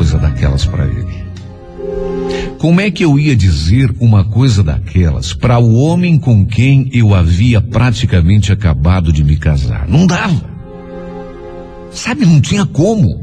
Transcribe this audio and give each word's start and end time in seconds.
coisa 0.00 0.16
daquelas 0.16 0.64
para 0.64 0.86
ele? 0.86 1.24
Como 2.58 2.80
é 2.80 2.90
que 2.90 3.04
eu 3.04 3.18
ia 3.18 3.36
dizer 3.36 3.94
uma 4.00 4.24
coisa 4.24 4.62
daquelas 4.62 5.34
para 5.34 5.58
o 5.58 5.74
homem 5.74 6.18
com 6.18 6.46
quem 6.46 6.88
eu 6.90 7.14
havia 7.14 7.60
praticamente 7.60 8.50
acabado 8.50 9.12
de 9.12 9.22
me 9.22 9.36
casar? 9.36 9.86
Não 9.86 10.06
dava. 10.06 10.48
Sabe, 11.90 12.24
não 12.24 12.40
tinha 12.40 12.64
como. 12.64 13.22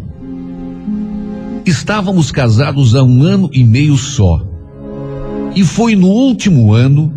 Estávamos 1.66 2.30
casados 2.30 2.94
há 2.94 3.04
um 3.04 3.24
ano 3.24 3.50
e 3.52 3.64
meio 3.64 3.98
só. 3.98 4.48
E 5.56 5.64
foi 5.64 5.96
no 5.96 6.10
último 6.10 6.74
ano 6.74 7.12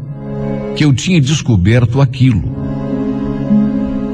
que 0.75 0.87
eu 0.87 0.95
tinha 0.95 1.21
descoberto 1.21 2.01
aquilo. 2.01 2.43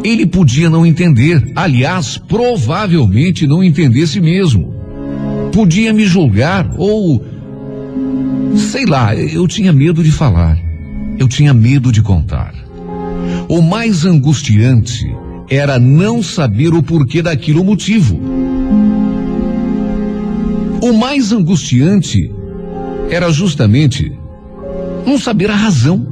Ele 0.03 0.27
podia 0.27 0.69
não 0.69 0.85
entender, 0.85 1.53
aliás, 1.55 2.19
provavelmente 2.19 3.47
não 3.47 3.63
entendesse 3.63 4.21
mesmo. 4.21 4.76
Podia 5.57 5.91
me 5.91 6.05
julgar 6.05 6.71
ou. 6.77 7.25
Sei 8.57 8.85
lá, 8.85 9.17
eu 9.17 9.49
tinha 9.49 9.73
medo 9.73 10.05
de 10.05 10.13
falar. 10.13 10.59
Eu 11.19 11.27
tinha 11.27 11.55
medo 11.55 11.91
de 11.91 12.03
contar. 12.03 12.55
O 13.49 13.63
mais 13.63 14.05
angustiante 14.05 15.03
era 15.49 15.79
não 15.79 16.23
saber 16.23 16.75
o 16.75 16.83
porquê 16.83 17.23
daquilo 17.23 17.65
motivo. 17.65 18.21
O 20.83 20.93
mais 20.93 21.33
angustiante 21.33 22.31
era 23.09 23.33
justamente 23.33 24.13
não 25.07 25.19
saber 25.19 25.51
a 25.51 25.57
razão 25.57 26.07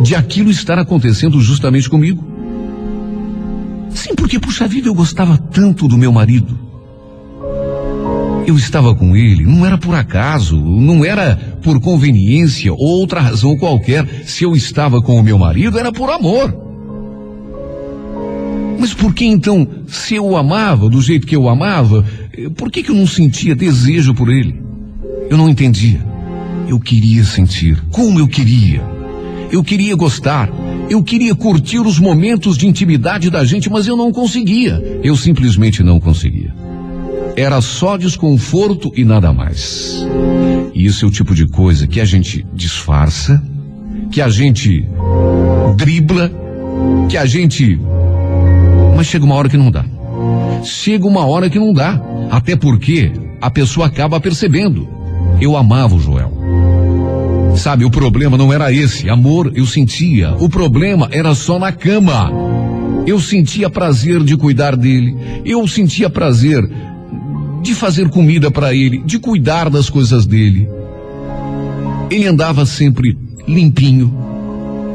de 0.00 0.14
aquilo 0.14 0.50
estar 0.50 0.78
acontecendo 0.78 1.38
justamente 1.38 1.90
comigo. 1.90 2.24
Sim, 3.90 4.14
porque, 4.14 4.38
puxa 4.38 4.66
vida, 4.66 4.88
eu 4.88 4.94
gostava 4.94 5.36
tanto 5.36 5.86
do 5.86 5.98
meu 5.98 6.10
marido. 6.10 6.65
Eu 8.46 8.56
estava 8.56 8.94
com 8.94 9.16
ele, 9.16 9.44
não 9.44 9.66
era 9.66 9.76
por 9.76 9.94
acaso, 9.94 10.56
não 10.56 11.04
era 11.04 11.34
por 11.62 11.80
conveniência 11.80 12.72
ou 12.72 13.00
outra 13.00 13.20
razão 13.20 13.56
qualquer. 13.56 14.06
Se 14.24 14.44
eu 14.44 14.54
estava 14.54 15.02
com 15.02 15.18
o 15.18 15.22
meu 15.22 15.36
marido, 15.36 15.76
era 15.76 15.90
por 15.90 16.08
amor. 16.08 16.56
Mas 18.78 18.94
por 18.94 19.12
que 19.12 19.24
então, 19.24 19.66
se 19.88 20.14
eu 20.14 20.24
o 20.24 20.36
amava 20.36 20.88
do 20.88 21.02
jeito 21.02 21.26
que 21.26 21.34
eu 21.34 21.48
amava, 21.48 22.04
por 22.56 22.70
que, 22.70 22.84
que 22.84 22.90
eu 22.90 22.94
não 22.94 23.06
sentia 23.06 23.56
desejo 23.56 24.14
por 24.14 24.28
ele? 24.28 24.62
Eu 25.28 25.36
não 25.36 25.48
entendia. 25.48 26.00
Eu 26.68 26.78
queria 26.78 27.24
sentir, 27.24 27.82
como 27.90 28.20
eu 28.20 28.28
queria. 28.28 28.80
Eu 29.50 29.64
queria 29.64 29.96
gostar, 29.96 30.50
eu 30.88 31.02
queria 31.02 31.34
curtir 31.34 31.80
os 31.80 31.98
momentos 31.98 32.56
de 32.56 32.68
intimidade 32.68 33.28
da 33.28 33.44
gente, 33.44 33.68
mas 33.68 33.88
eu 33.88 33.96
não 33.96 34.12
conseguia. 34.12 35.00
Eu 35.02 35.16
simplesmente 35.16 35.82
não 35.82 35.98
conseguia. 35.98 36.45
Era 37.36 37.60
só 37.60 37.98
desconforto 37.98 38.90
e 38.96 39.04
nada 39.04 39.30
mais. 39.30 40.06
E 40.74 40.86
isso 40.86 41.04
é 41.04 41.08
o 41.08 41.10
tipo 41.10 41.34
de 41.34 41.46
coisa 41.46 41.86
que 41.86 42.00
a 42.00 42.04
gente 42.04 42.46
disfarça, 42.54 43.42
que 44.10 44.22
a 44.22 44.28
gente 44.30 44.86
dribla, 45.76 46.30
que 47.08 47.16
a 47.16 47.26
gente. 47.26 47.78
Mas 48.96 49.06
chega 49.06 49.24
uma 49.24 49.34
hora 49.34 49.50
que 49.50 49.56
não 49.56 49.70
dá. 49.70 49.84
Chega 50.64 51.06
uma 51.06 51.26
hora 51.26 51.50
que 51.50 51.58
não 51.58 51.74
dá. 51.74 52.00
Até 52.30 52.56
porque 52.56 53.12
a 53.40 53.50
pessoa 53.50 53.86
acaba 53.86 54.18
percebendo. 54.18 54.88
Eu 55.38 55.56
amava 55.56 55.94
o 55.94 56.00
Joel. 56.00 56.32
Sabe, 57.54 57.84
o 57.84 57.90
problema 57.90 58.38
não 58.38 58.52
era 58.52 58.72
esse. 58.72 59.08
Amor 59.10 59.52
eu 59.54 59.66
sentia. 59.66 60.34
O 60.38 60.48
problema 60.48 61.08
era 61.12 61.34
só 61.34 61.58
na 61.58 61.70
cama. 61.70 62.30
Eu 63.06 63.20
sentia 63.20 63.70
prazer 63.70 64.22
de 64.24 64.36
cuidar 64.36 64.74
dele. 64.74 65.16
Eu 65.44 65.66
sentia 65.68 66.10
prazer 66.10 66.68
de 67.66 67.74
fazer 67.74 68.08
comida 68.08 68.50
para 68.50 68.74
ele, 68.74 68.98
de 68.98 69.18
cuidar 69.18 69.68
das 69.68 69.90
coisas 69.90 70.24
dele. 70.24 70.68
Ele 72.10 72.26
andava 72.26 72.64
sempre 72.64 73.18
limpinho. 73.46 74.14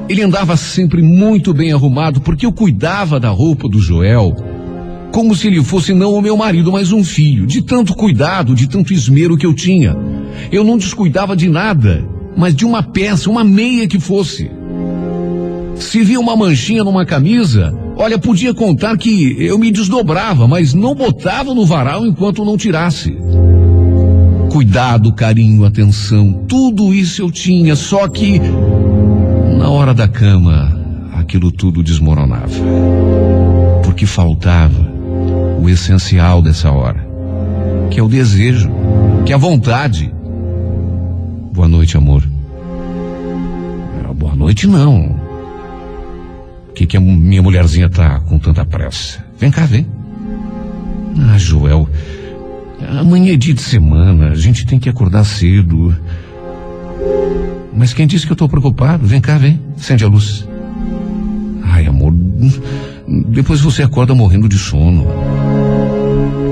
Ele 0.08 0.24
andava 0.24 0.58
sempre 0.58 1.02
muito 1.02 1.54
bem 1.54 1.72
arrumado, 1.72 2.22
porque 2.22 2.46
eu 2.46 2.52
cuidava 2.52 3.20
da 3.20 3.30
roupa 3.30 3.68
do 3.68 3.80
Joel 3.80 4.36
como 5.12 5.36
se 5.36 5.48
ele 5.48 5.62
fosse 5.62 5.94
não 5.94 6.14
o 6.14 6.22
meu 6.22 6.38
marido, 6.38 6.72
mas 6.72 6.94
um 6.94 7.04
filho, 7.04 7.46
de 7.46 7.62
tanto 7.62 7.94
cuidado, 7.94 8.56
de 8.56 8.68
tanto 8.68 8.94
esmero 8.94 9.38
que 9.38 9.46
eu 9.46 9.54
tinha. 9.54 9.96
Eu 10.50 10.64
não 10.64 10.78
descuidava 10.78 11.36
de 11.36 11.50
nada, 11.50 12.08
mas 12.36 12.56
de 12.56 12.66
uma 12.66 12.82
peça, 12.82 13.30
uma 13.30 13.44
meia 13.44 13.88
que 13.88 14.00
fosse. 14.00 14.50
Se 15.76 16.02
via 16.02 16.20
uma 16.20 16.36
manchinha 16.36 16.84
numa 16.84 17.06
camisa, 17.06 17.78
olha, 17.96 18.18
podia 18.18 18.54
contar 18.54 18.98
que 18.98 19.36
eu 19.40 19.58
me 19.58 19.72
desdobrava, 19.72 20.48
mas 20.48 20.74
não 20.74 20.96
botava 20.96 21.54
no 21.54 21.66
varal 21.66 22.06
enquanto 22.06 22.46
não 22.46 22.58
tirasse. 22.58 23.18
Cuidado, 24.52 25.14
carinho, 25.14 25.64
atenção, 25.64 26.44
tudo 26.48 26.94
isso 26.94 27.22
eu 27.22 27.32
tinha, 27.32 27.76
só 27.76 28.08
que 28.08 28.40
na 29.58 29.70
hora 29.70 29.94
da 29.94 30.08
cama, 30.08 30.78
aquilo 31.14 31.52
tudo 31.52 31.84
desmoronava. 31.84 32.52
Porque 33.84 34.06
faltava 34.06 34.92
o 35.62 35.70
essencial 35.70 36.42
dessa 36.42 36.72
hora, 36.72 37.08
que 37.90 38.00
é 38.00 38.04
o 38.04 38.10
desejo, 38.10 38.70
que 39.26 39.32
é 39.32 39.36
a 39.36 39.38
vontade. 39.38 40.14
Boa 41.54 41.68
noite, 41.68 41.96
amor. 41.96 42.24
Boa 44.22 44.36
noite, 44.36 44.68
não. 44.68 45.21
Que, 46.82 46.88
que 46.88 46.98
a 46.98 47.00
minha 47.00 47.44
mulherzinha 47.44 47.88
tá 47.88 48.20
com 48.22 48.40
tanta 48.40 48.66
pressa? 48.66 49.24
Vem 49.38 49.52
cá, 49.52 49.68
vem. 49.68 49.86
Ah, 51.16 51.38
Joel, 51.38 51.88
amanhã 53.00 53.34
é 53.34 53.38
dia 53.38 53.54
de 53.54 53.62
semana, 53.62 54.30
a 54.30 54.36
gente 54.36 54.66
tem 54.66 54.80
que 54.80 54.90
acordar 54.90 55.24
cedo. 55.24 55.96
Mas 57.72 57.94
quem 57.94 58.08
disse 58.08 58.26
que 58.26 58.32
eu 58.32 58.36
tô 58.36 58.50
preocupado? 58.50 59.06
Vem 59.06 59.22
cá, 59.22 59.38
vem. 59.38 59.62
Acende 59.78 60.04
a 60.04 60.08
luz. 60.08 60.48
Ai, 61.62 61.86
amor, 61.86 62.14
depois 63.28 63.62
você 63.62 63.84
acorda 63.84 64.16
morrendo 64.16 64.50
de 64.50 64.58
sono. 64.58 65.06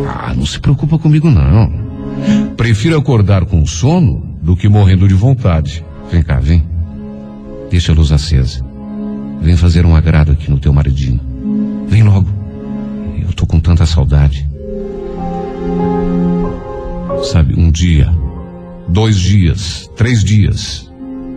Ah, 0.07 0.35
não 0.35 0.45
se 0.45 0.59
preocupa 0.59 0.99
comigo, 0.99 1.31
não. 1.31 1.71
Prefiro 2.55 2.95
acordar 2.99 3.45
com 3.45 3.65
sono 3.65 4.37
do 4.43 4.55
que 4.55 4.69
morrendo 4.69 5.07
de 5.07 5.15
vontade. 5.15 5.83
Vem 6.11 6.21
cá, 6.21 6.39
vem. 6.39 6.63
Deixa 7.71 7.91
a 7.91 7.95
luz 7.95 8.11
acesa. 8.11 8.68
Vem 9.41 9.55
fazer 9.55 9.85
um 9.85 9.95
agrado 9.95 10.31
aqui 10.31 10.49
no 10.49 10.59
teu 10.59 10.73
maridinho. 10.73 11.19
Vem 11.87 12.03
logo. 12.03 12.29
Eu 13.21 13.33
tô 13.33 13.45
com 13.45 13.59
tanta 13.59 13.85
saudade. 13.85 14.47
Sabe, 17.23 17.53
um 17.53 17.69
dia, 17.69 18.09
dois 18.87 19.17
dias, 19.17 19.89
três 19.95 20.23
dias, 20.23 20.89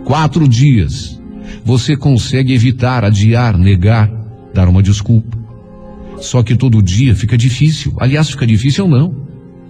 quatro 0.05 0.47
dias, 0.47 1.19
você 1.63 1.95
consegue 1.95 2.53
evitar, 2.53 3.03
adiar, 3.03 3.57
negar, 3.57 4.11
dar 4.53 4.67
uma 4.67 4.81
desculpa. 4.81 5.37
Só 6.19 6.41
que 6.41 6.55
todo 6.55 6.81
dia 6.81 7.15
fica 7.15 7.37
difícil. 7.37 7.93
Aliás, 7.99 8.29
fica 8.29 8.47
difícil 8.47 8.87
não. 8.87 9.13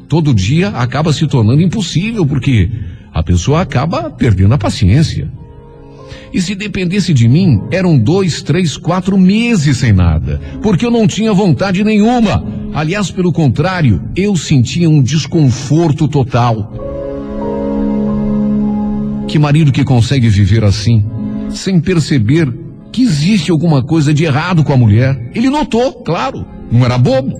Todo 0.07 0.33
dia 0.33 0.69
acaba 0.69 1.11
se 1.11 1.25
tornando 1.25 1.61
impossível, 1.61 2.25
porque 2.25 2.69
a 3.11 3.23
pessoa 3.23 3.61
acaba 3.61 4.09
perdendo 4.11 4.53
a 4.53 4.57
paciência. 4.57 5.31
E 6.33 6.41
se 6.41 6.55
dependesse 6.55 7.13
de 7.13 7.27
mim, 7.27 7.61
eram 7.71 7.97
dois, 7.97 8.41
três, 8.41 8.77
quatro 8.77 9.17
meses 9.17 9.77
sem 9.77 9.93
nada, 9.93 10.39
porque 10.61 10.85
eu 10.85 10.91
não 10.91 11.07
tinha 11.07 11.33
vontade 11.33 11.83
nenhuma. 11.83 12.43
Aliás, 12.73 13.11
pelo 13.11 13.31
contrário, 13.31 14.01
eu 14.15 14.35
sentia 14.35 14.89
um 14.89 15.01
desconforto 15.01 16.07
total. 16.07 16.73
Que 19.27 19.37
marido 19.37 19.71
que 19.71 19.83
consegue 19.83 20.27
viver 20.29 20.63
assim, 20.63 21.05
sem 21.49 21.79
perceber 21.79 22.51
que 22.91 23.01
existe 23.01 23.51
alguma 23.51 23.83
coisa 23.83 24.13
de 24.13 24.23
errado 24.23 24.63
com 24.63 24.73
a 24.73 24.77
mulher? 24.77 25.31
Ele 25.33 25.49
notou, 25.49 25.93
claro, 26.03 26.45
não 26.71 26.83
era 26.83 26.97
bobo. 26.97 27.39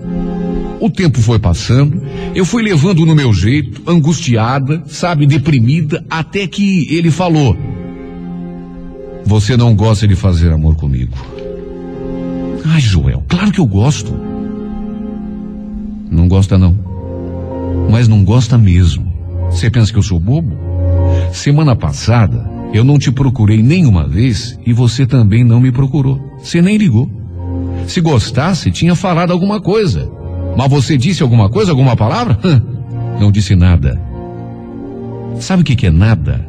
O 0.80 0.90
tempo 0.90 1.20
foi 1.20 1.38
passando, 1.38 2.02
eu 2.34 2.44
fui 2.44 2.62
levando 2.62 3.06
no 3.06 3.14
meu 3.14 3.32
jeito, 3.32 3.80
angustiada, 3.86 4.82
sabe, 4.86 5.26
deprimida, 5.26 6.04
até 6.10 6.46
que 6.46 6.94
ele 6.94 7.10
falou: 7.10 7.56
Você 9.26 9.56
não 9.56 9.74
gosta 9.74 10.06
de 10.06 10.14
fazer 10.14 10.52
amor 10.52 10.76
comigo. 10.76 11.16
Ai, 12.64 12.80
Joel, 12.80 13.22
claro 13.28 13.52
que 13.52 13.60
eu 13.60 13.66
gosto. 13.66 14.12
Não 16.10 16.28
gosta, 16.28 16.56
não. 16.56 16.74
mas 17.90 18.06
não 18.08 18.24
gosta 18.24 18.56
mesmo. 18.56 19.12
Você 19.50 19.70
pensa 19.70 19.92
que 19.92 19.98
eu 19.98 20.02
sou 20.02 20.18
bobo? 20.18 20.56
Semana 21.32 21.74
passada, 21.74 22.48
eu 22.72 22.84
não 22.84 22.98
te 22.98 23.10
procurei 23.10 23.62
nenhuma 23.62 24.06
vez 24.06 24.58
e 24.64 24.72
você 24.72 25.06
também 25.06 25.44
não 25.44 25.60
me 25.60 25.72
procurou. 25.72 26.20
Você 26.38 26.60
nem 26.62 26.76
ligou. 26.76 27.10
Se 27.86 28.00
gostasse, 28.00 28.70
tinha 28.70 28.94
falado 28.94 29.32
alguma 29.32 29.60
coisa. 29.60 30.10
Mas 30.56 30.70
você 30.70 30.96
disse 30.96 31.22
alguma 31.22 31.48
coisa, 31.48 31.72
alguma 31.72 31.96
palavra? 31.96 32.38
Não 33.20 33.30
disse 33.30 33.54
nada. 33.54 34.00
Sabe 35.40 35.62
o 35.62 35.64
que, 35.64 35.76
que 35.76 35.86
é 35.86 35.90
nada? 35.90 36.48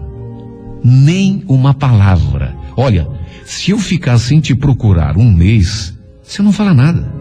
Nem 0.83 1.44
uma 1.48 1.74
palavra. 1.74 2.56
Olha, 2.77 3.07
se 3.45 3.72
eu 3.72 3.80
ficar 3.80 4.18
sem 4.18 4.39
te 4.39 4.54
procurar 4.54 5.18
um 5.18 5.31
mês, 5.31 5.98
você 6.22 6.42
não 6.42 6.51
fala 6.51 6.74
nada. 6.74 7.13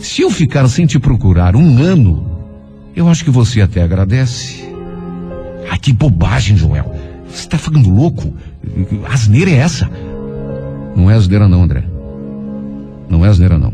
Se 0.00 0.22
eu 0.22 0.30
ficar 0.30 0.68
sem 0.68 0.86
te 0.86 0.98
procurar 0.98 1.56
um 1.56 1.82
ano, 1.82 2.24
eu 2.94 3.08
acho 3.08 3.24
que 3.24 3.30
você 3.30 3.60
até 3.60 3.82
agradece. 3.82 4.62
Ah, 5.70 5.78
que 5.78 5.92
bobagem, 5.92 6.56
Joel. 6.56 6.94
Você 7.28 7.44
está 7.44 7.58
ficando 7.58 7.90
louco? 7.90 8.32
Asneira 9.10 9.50
é 9.50 9.56
essa? 9.56 9.90
Não 10.94 11.10
é 11.10 11.14
asneira 11.14 11.48
não, 11.48 11.62
André. 11.62 11.84
Não 13.08 13.24
é 13.24 13.28
asneira 13.28 13.58
não. 13.58 13.72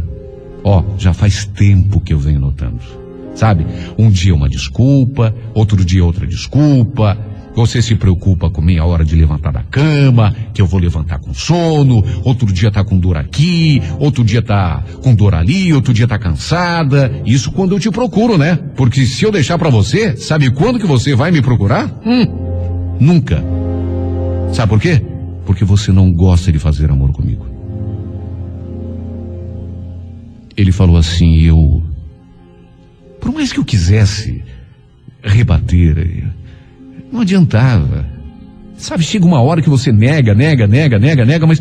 Ó, 0.63 0.83
já 0.97 1.13
faz 1.13 1.45
tempo 1.45 2.01
que 2.01 2.15
eu 2.15 2.19
venho 2.19 2.41
notando. 2.41 2.81
Sabe? 3.35 3.67
Um 3.99 4.11
dia 4.11 4.35
uma 4.35 4.49
desculpa, 4.49 5.35
outro 5.55 5.85
dia 5.85 6.05
outra 6.05 6.27
desculpa. 6.27 7.19
Você 7.59 7.83
se 7.83 7.97
preocupa 7.97 8.49
com 8.49 8.63
meia 8.63 8.85
hora 8.85 9.05
de 9.05 9.17
levantar 9.17 9.53
da 9.53 9.65
cama, 9.65 10.33
que 10.55 10.63
eu 10.63 10.67
vou 10.69 10.79
levantar 10.79 11.19
com 11.19 11.35
sono, 11.35 12.05
outro 12.23 12.47
dia 12.53 12.71
tá 12.71 12.85
com 12.85 12.97
dor 12.97 13.17
aqui, 13.17 13.83
outro 13.99 14.23
dia 14.23 14.41
tá 14.41 14.85
com 15.03 15.13
dor 15.13 15.35
ali, 15.35 15.73
outro 15.73 15.93
dia 15.93 16.07
tá 16.07 16.17
cansada. 16.21 17.21
Isso 17.27 17.51
quando 17.51 17.75
eu 17.75 17.81
te 17.81 17.91
procuro, 17.91 18.39
né? 18.39 18.57
Porque 18.77 19.05
se 19.05 19.25
eu 19.25 19.33
deixar 19.33 19.59
para 19.59 19.71
você, 19.71 20.17
sabe 20.17 20.53
quando 20.53 20.79
que 20.79 20.87
você 20.87 21.17
vai 21.17 21.33
me 21.33 21.43
procurar? 21.43 21.93
Hum, 22.07 22.97
nunca. 23.01 23.43
Sabe 24.53 24.71
por 24.71 24.81
quê? 24.81 25.03
Porque 25.45 25.65
você 25.65 25.91
não 25.91 26.13
gosta 26.13 26.53
de 26.53 26.61
fazer 26.61 26.89
amor 26.89 27.11
comigo. 27.11 27.45
Ele 30.57 30.71
falou 30.71 30.97
assim, 30.97 31.41
eu. 31.41 31.83
Por 33.21 33.33
mais 33.33 33.53
que 33.53 33.59
eu 33.59 33.65
quisesse 33.65 34.45
rebater, 35.25 36.39
não 37.13 37.21
adiantava. 37.21 38.07
Sabe, 38.77 39.03
chega 39.03 39.25
uma 39.25 39.41
hora 39.41 39.61
que 39.61 39.69
você 39.69 39.91
nega, 39.91 40.35
nega, 40.35 40.67
nega, 40.67 40.99
nega, 40.99 41.25
nega, 41.25 41.47
mas 41.47 41.61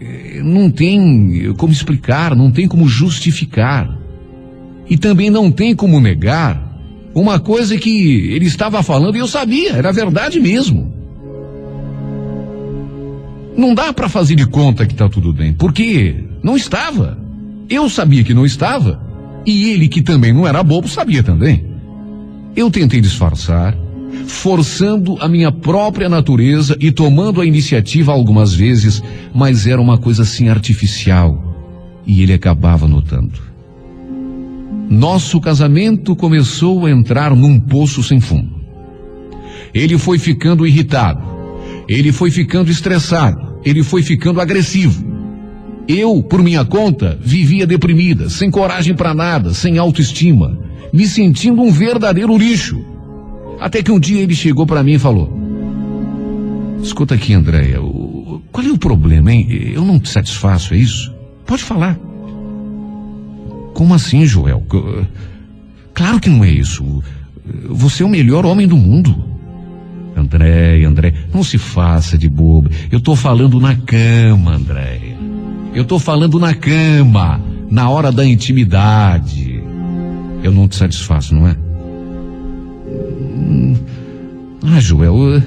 eh, 0.00 0.40
não 0.42 0.70
tem 0.70 1.54
como 1.56 1.72
explicar, 1.72 2.34
não 2.34 2.50
tem 2.50 2.66
como 2.66 2.88
justificar. 2.88 3.96
E 4.88 4.96
também 4.96 5.30
não 5.30 5.52
tem 5.52 5.76
como 5.76 6.00
negar 6.00 6.70
uma 7.14 7.38
coisa 7.38 7.76
que 7.76 8.32
ele 8.32 8.46
estava 8.46 8.82
falando 8.82 9.16
e 9.16 9.20
eu 9.20 9.28
sabia, 9.28 9.72
era 9.72 9.92
verdade 9.92 10.40
mesmo. 10.40 10.92
Não 13.56 13.74
dá 13.74 13.92
para 13.92 14.08
fazer 14.08 14.34
de 14.34 14.46
conta 14.46 14.86
que 14.86 14.92
está 14.92 15.08
tudo 15.08 15.32
bem, 15.32 15.52
porque 15.52 16.24
não 16.42 16.56
estava. 16.56 17.18
Eu 17.68 17.88
sabia 17.88 18.24
que 18.24 18.34
não 18.34 18.46
estava. 18.46 19.00
E 19.46 19.70
ele, 19.70 19.88
que 19.88 20.02
também 20.02 20.32
não 20.32 20.46
era 20.46 20.62
bobo, 20.62 20.88
sabia 20.88 21.22
também. 21.22 21.64
Eu 22.54 22.70
tentei 22.70 23.00
disfarçar, 23.00 23.76
forçando 24.26 25.16
a 25.20 25.28
minha 25.28 25.52
própria 25.52 26.08
natureza 26.08 26.76
e 26.80 26.90
tomando 26.90 27.40
a 27.40 27.46
iniciativa 27.46 28.12
algumas 28.12 28.54
vezes, 28.54 29.02
mas 29.34 29.66
era 29.66 29.80
uma 29.80 29.98
coisa 29.98 30.22
assim 30.22 30.48
artificial. 30.48 32.02
E 32.06 32.22
ele 32.22 32.32
acabava 32.32 32.88
notando. 32.88 33.50
Nosso 34.88 35.40
casamento 35.40 36.16
começou 36.16 36.86
a 36.86 36.90
entrar 36.90 37.34
num 37.36 37.60
poço 37.60 38.02
sem 38.02 38.20
fundo. 38.20 38.60
Ele 39.72 39.96
foi 39.96 40.18
ficando 40.18 40.66
irritado. 40.66 41.22
Ele 41.88 42.10
foi 42.10 42.30
ficando 42.30 42.70
estressado. 42.70 43.60
Ele 43.64 43.82
foi 43.82 44.02
ficando 44.02 44.40
agressivo. 44.40 45.04
Eu, 45.86 46.22
por 46.22 46.42
minha 46.42 46.64
conta, 46.64 47.18
vivia 47.20 47.66
deprimida, 47.66 48.28
sem 48.30 48.50
coragem 48.50 48.94
para 48.94 49.12
nada, 49.12 49.52
sem 49.52 49.76
autoestima, 49.76 50.58
me 50.92 51.06
sentindo 51.06 51.62
um 51.62 51.70
verdadeiro 51.70 52.36
lixo. 52.36 52.89
Até 53.60 53.82
que 53.82 53.92
um 53.92 54.00
dia 54.00 54.22
ele 54.22 54.34
chegou 54.34 54.66
para 54.66 54.82
mim 54.82 54.94
e 54.94 54.98
falou: 54.98 55.30
Escuta 56.82 57.14
aqui, 57.14 57.34
Andréia, 57.34 57.78
qual 58.50 58.66
é 58.66 58.70
o 58.70 58.78
problema, 58.78 59.30
hein? 59.32 59.46
Eu 59.74 59.84
não 59.84 60.00
te 60.00 60.08
satisfaço, 60.08 60.72
é 60.72 60.78
isso? 60.78 61.14
Pode 61.46 61.62
falar. 61.62 61.98
Como 63.74 63.94
assim, 63.94 64.24
Joel? 64.24 64.64
Claro 65.92 66.18
que 66.18 66.30
não 66.30 66.42
é 66.42 66.50
isso. 66.50 67.02
Você 67.68 68.02
é 68.02 68.06
o 68.06 68.08
melhor 68.08 68.46
homem 68.46 68.66
do 68.66 68.76
mundo. 68.76 69.24
André, 70.16 70.84
André, 70.84 71.14
não 71.32 71.42
se 71.42 71.58
faça 71.58 72.16
de 72.16 72.28
bobo. 72.28 72.70
Eu 72.90 73.00
tô 73.00 73.14
falando 73.14 73.60
na 73.60 73.76
cama, 73.76 74.54
Andréia. 74.54 75.16
Eu 75.74 75.84
tô 75.84 75.98
falando 75.98 76.38
na 76.38 76.54
cama, 76.54 77.40
na 77.70 77.88
hora 77.90 78.10
da 78.10 78.24
intimidade. 78.24 79.62
Eu 80.42 80.50
não 80.50 80.66
te 80.66 80.76
satisfaço, 80.76 81.34
não 81.34 81.46
é? 81.46 81.69
Ah, 84.64 84.80
Joel, 84.80 85.42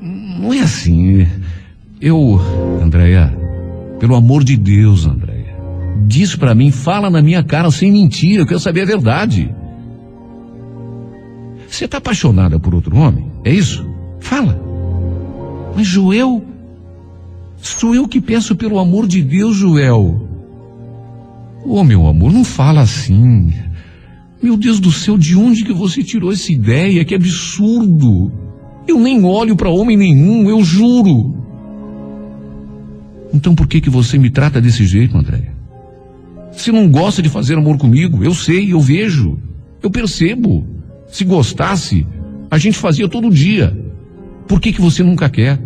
não 0.00 0.52
é 0.52 0.60
assim. 0.60 1.26
Eu, 2.00 2.40
Andréia, 2.82 3.36
pelo 3.98 4.14
amor 4.14 4.44
de 4.44 4.56
Deus, 4.56 5.06
Andréia, 5.06 5.54
diz 6.06 6.36
para 6.36 6.54
mim, 6.54 6.70
fala 6.70 7.10
na 7.10 7.22
minha 7.22 7.42
cara 7.42 7.70
sem 7.70 7.90
mentira, 7.90 8.42
eu 8.42 8.46
quero 8.46 8.60
saber 8.60 8.82
a 8.82 8.86
verdade. 8.86 9.50
Você 11.68 11.88
tá 11.88 11.98
apaixonada 11.98 12.58
por 12.58 12.74
outro 12.74 12.96
homem? 12.96 13.26
É 13.44 13.52
isso? 13.52 13.84
Fala. 14.20 14.60
Mas 15.74 15.86
Joel, 15.86 16.44
Sou 17.64 17.94
eu 17.94 18.06
que 18.06 18.20
peço 18.20 18.54
pelo 18.54 18.78
amor 18.78 19.06
de 19.06 19.22
Deus, 19.22 19.56
Joel. 19.56 20.28
Oh, 21.64 21.82
meu 21.82 22.06
amor, 22.06 22.30
não 22.30 22.44
fala 22.44 22.82
assim. 22.82 23.54
Meu 24.44 24.58
Deus 24.58 24.78
do 24.78 24.92
céu, 24.92 25.16
de 25.16 25.34
onde 25.34 25.64
que 25.64 25.72
você 25.72 26.02
tirou 26.02 26.30
essa 26.30 26.52
ideia? 26.52 27.02
Que 27.02 27.14
absurdo. 27.14 28.30
Eu 28.86 29.00
nem 29.00 29.24
olho 29.24 29.56
para 29.56 29.70
homem 29.70 29.96
nenhum, 29.96 30.50
eu 30.50 30.62
juro. 30.62 31.34
Então 33.32 33.54
por 33.54 33.66
que 33.66 33.80
que 33.80 33.88
você 33.88 34.18
me 34.18 34.28
trata 34.28 34.60
desse 34.60 34.84
jeito, 34.84 35.16
André? 35.16 35.50
Você 36.52 36.70
não 36.70 36.90
gosta 36.90 37.22
de 37.22 37.30
fazer 37.30 37.56
amor 37.56 37.78
comigo? 37.78 38.22
Eu 38.22 38.34
sei, 38.34 38.70
eu 38.70 38.80
vejo, 38.80 39.38
eu 39.82 39.90
percebo. 39.90 40.62
Se 41.08 41.24
gostasse, 41.24 42.06
a 42.50 42.58
gente 42.58 42.76
fazia 42.76 43.08
todo 43.08 43.30
dia. 43.30 43.74
Por 44.46 44.60
que 44.60 44.74
que 44.74 44.80
você 44.82 45.02
nunca 45.02 45.30
quer? 45.30 45.58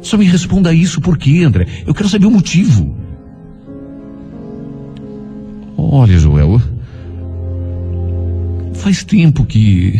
Só 0.00 0.16
me 0.16 0.26
responda 0.26 0.72
isso 0.72 1.00
por 1.00 1.18
quê, 1.18 1.42
André? 1.42 1.66
Eu 1.84 1.92
quero 1.92 2.08
saber 2.08 2.26
o 2.26 2.30
motivo. 2.30 2.96
Olha, 5.76 6.16
Joel, 6.16 6.60
faz 8.84 9.02
tempo 9.02 9.46
que 9.46 9.98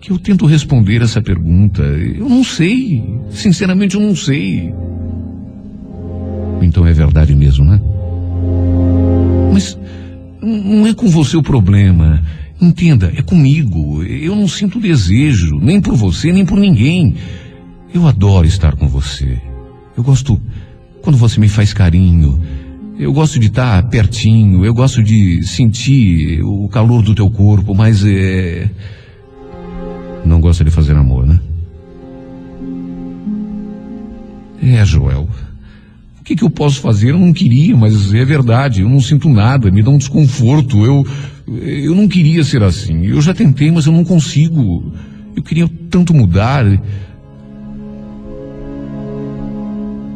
que 0.00 0.10
eu 0.10 0.18
tento 0.18 0.46
responder 0.46 1.00
essa 1.00 1.22
pergunta. 1.22 1.82
Eu 1.82 2.28
não 2.28 2.42
sei. 2.42 3.04
Sinceramente, 3.30 3.94
eu 3.94 4.00
não 4.00 4.16
sei. 4.16 4.74
Então 6.60 6.84
é 6.84 6.92
verdade 6.92 7.36
mesmo, 7.36 7.64
né? 7.64 7.80
Mas 9.52 9.78
não 10.42 10.88
é 10.88 10.94
com 10.94 11.06
você 11.08 11.36
o 11.36 11.42
problema. 11.42 12.20
Entenda, 12.60 13.12
é 13.14 13.22
comigo. 13.22 14.02
Eu 14.02 14.34
não 14.34 14.48
sinto 14.48 14.80
desejo, 14.80 15.60
nem 15.60 15.80
por 15.80 15.94
você, 15.94 16.32
nem 16.32 16.44
por 16.44 16.58
ninguém. 16.58 17.14
Eu 17.94 18.08
adoro 18.08 18.46
estar 18.46 18.74
com 18.74 18.88
você. 18.88 19.40
Eu 19.96 20.02
gosto 20.02 20.40
quando 21.00 21.16
você 21.16 21.38
me 21.38 21.48
faz 21.48 21.72
carinho. 21.72 22.40
Eu 23.02 23.12
gosto 23.12 23.36
de 23.40 23.48
estar 23.48 23.82
pertinho. 23.88 24.64
Eu 24.64 24.72
gosto 24.72 25.02
de 25.02 25.44
sentir 25.44 26.40
o 26.44 26.68
calor 26.68 27.02
do 27.02 27.16
teu 27.16 27.28
corpo, 27.28 27.74
mas 27.74 28.04
é. 28.06 28.70
Não 30.24 30.40
gosta 30.40 30.62
de 30.62 30.70
fazer 30.70 30.94
amor, 30.94 31.26
né? 31.26 31.40
É, 34.62 34.84
Joel. 34.84 35.28
O 36.20 36.22
que, 36.22 36.36
que 36.36 36.44
eu 36.44 36.50
posso 36.50 36.80
fazer? 36.80 37.10
Eu 37.10 37.18
não 37.18 37.32
queria, 37.32 37.76
mas 37.76 38.14
é 38.14 38.24
verdade. 38.24 38.82
Eu 38.82 38.88
não 38.88 39.00
sinto 39.00 39.28
nada, 39.28 39.68
me 39.68 39.82
dá 39.82 39.90
um 39.90 39.98
desconforto. 39.98 40.86
Eu, 40.86 41.04
eu 41.48 41.96
não 41.96 42.06
queria 42.06 42.44
ser 42.44 42.62
assim. 42.62 43.04
Eu 43.04 43.20
já 43.20 43.34
tentei, 43.34 43.72
mas 43.72 43.86
eu 43.86 43.92
não 43.92 44.04
consigo. 44.04 44.92
Eu 45.34 45.42
queria 45.42 45.68
tanto 45.90 46.14
mudar. 46.14 46.64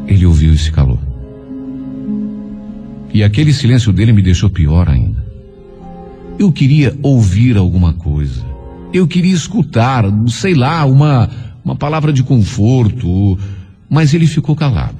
Ele 0.06 0.24
ouviu 0.24 0.52
e 0.52 0.58
se 0.58 0.70
calou. 0.70 1.00
E 3.16 3.24
aquele 3.24 3.50
silêncio 3.50 3.94
dele 3.94 4.12
me 4.12 4.20
deixou 4.20 4.50
pior 4.50 4.90
ainda. 4.90 5.24
Eu 6.38 6.52
queria 6.52 6.94
ouvir 7.02 7.56
alguma 7.56 7.94
coisa. 7.94 8.44
Eu 8.92 9.08
queria 9.08 9.32
escutar, 9.32 10.04
sei 10.28 10.52
lá, 10.52 10.84
uma, 10.84 11.30
uma 11.64 11.74
palavra 11.74 12.12
de 12.12 12.22
conforto. 12.22 13.38
Mas 13.88 14.12
ele 14.12 14.26
ficou 14.26 14.54
calado, 14.54 14.98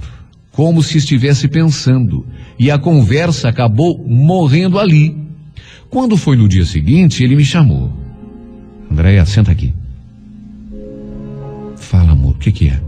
como 0.51 0.83
se 0.83 0.97
estivesse 0.97 1.47
pensando. 1.47 2.25
E 2.59 2.71
a 2.71 2.79
conversa 2.79 3.51
acabou 3.51 4.03
morrendo 4.09 4.79
ali. 4.79 5.15
Quando 5.91 6.17
foi 6.17 6.39
no 6.39 6.49
dia 6.49 6.65
seguinte, 6.65 7.23
ele 7.23 7.37
me 7.37 7.45
chamou. 7.45 7.93
Andréia, 8.91 9.27
senta 9.27 9.53
aqui. 9.53 9.75
Fala, 11.77 12.13
amor, 12.13 12.33
o 12.33 12.39
que, 12.39 12.51
que 12.51 12.69
é? 12.71 12.81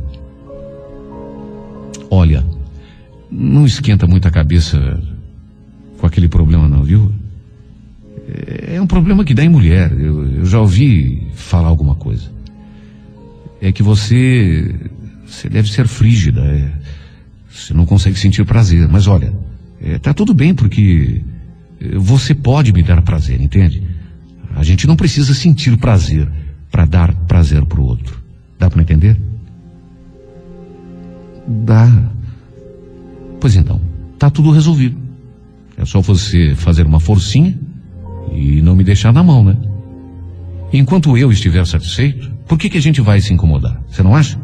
Olha, 2.11 2.43
não 3.31 3.67
esquenta 3.67 4.07
muito 4.07 4.27
a 4.27 4.31
cabeça 4.31 5.18
com 5.99 6.07
aquele 6.07 6.29
problema 6.29 6.67
não, 6.69 6.83
viu? 6.83 7.13
É, 8.29 8.77
é 8.77 8.83
um 8.83 8.87
problema 8.87 9.25
que 9.25 9.35
dá 9.35 9.45
em 9.45 9.49
mulher. 9.49 9.93
Eu, 9.93 10.27
eu 10.39 10.47
já 10.47 10.61
ouvi 10.61 11.29
falar 11.35 11.69
alguma 11.69 11.95
coisa. 11.95 12.31
É 13.61 13.73
que 13.73 13.83
você, 13.83 14.75
você 15.27 15.49
deve 15.49 15.71
ser 15.71 15.87
frígida. 15.87 16.41
É, 16.41 16.73
você 17.51 17.75
não 17.75 17.85
consegue 17.85 18.19
sentir 18.19 18.45
prazer. 18.45 18.89
Mas 18.89 19.07
olha, 19.07 19.33
é, 19.81 19.99
tá 19.99 20.15
tudo 20.15 20.33
bem 20.33 20.55
porque 20.55 21.23
você 21.97 22.35
pode 22.35 22.73
me 22.73 22.83
dar 22.83 23.03
prazer, 23.03 23.41
entende? 23.41 23.83
A 24.55 24.63
gente 24.63 24.87
não 24.87 24.97
precisa 24.97 25.35
sentir 25.35 25.77
prazer 25.77 26.29
para 26.71 26.85
dar 26.85 27.15
prazer 27.27 27.65
para 27.65 27.81
o 27.81 27.85
outro. 27.85 28.21
Dá 28.59 28.69
para 28.69 28.83
entender? 28.83 29.17
Dá. 31.47 32.11
Pois 33.41 33.55
então, 33.55 33.81
tá 34.19 34.29
tudo 34.29 34.51
resolvido. 34.51 35.08
É 35.79 35.85
só 35.85 36.01
você 36.01 36.55
fazer 36.57 36.85
uma 36.85 36.99
forcinha 36.99 37.57
e 38.33 38.61
não 38.61 38.75
me 38.75 38.83
deixar 38.83 39.13
na 39.13 39.23
mão, 39.23 39.45
né? 39.45 39.57
Enquanto 40.73 41.17
eu 41.17 41.31
estiver 41.31 41.65
satisfeito, 41.65 42.31
por 42.47 42.59
que, 42.59 42.69
que 42.69 42.77
a 42.77 42.83
gente 42.83 43.01
vai 43.01 43.21
se 43.21 43.33
incomodar? 43.33 43.81
Você 43.89 44.03
não 44.03 44.15
acha? 44.15 44.39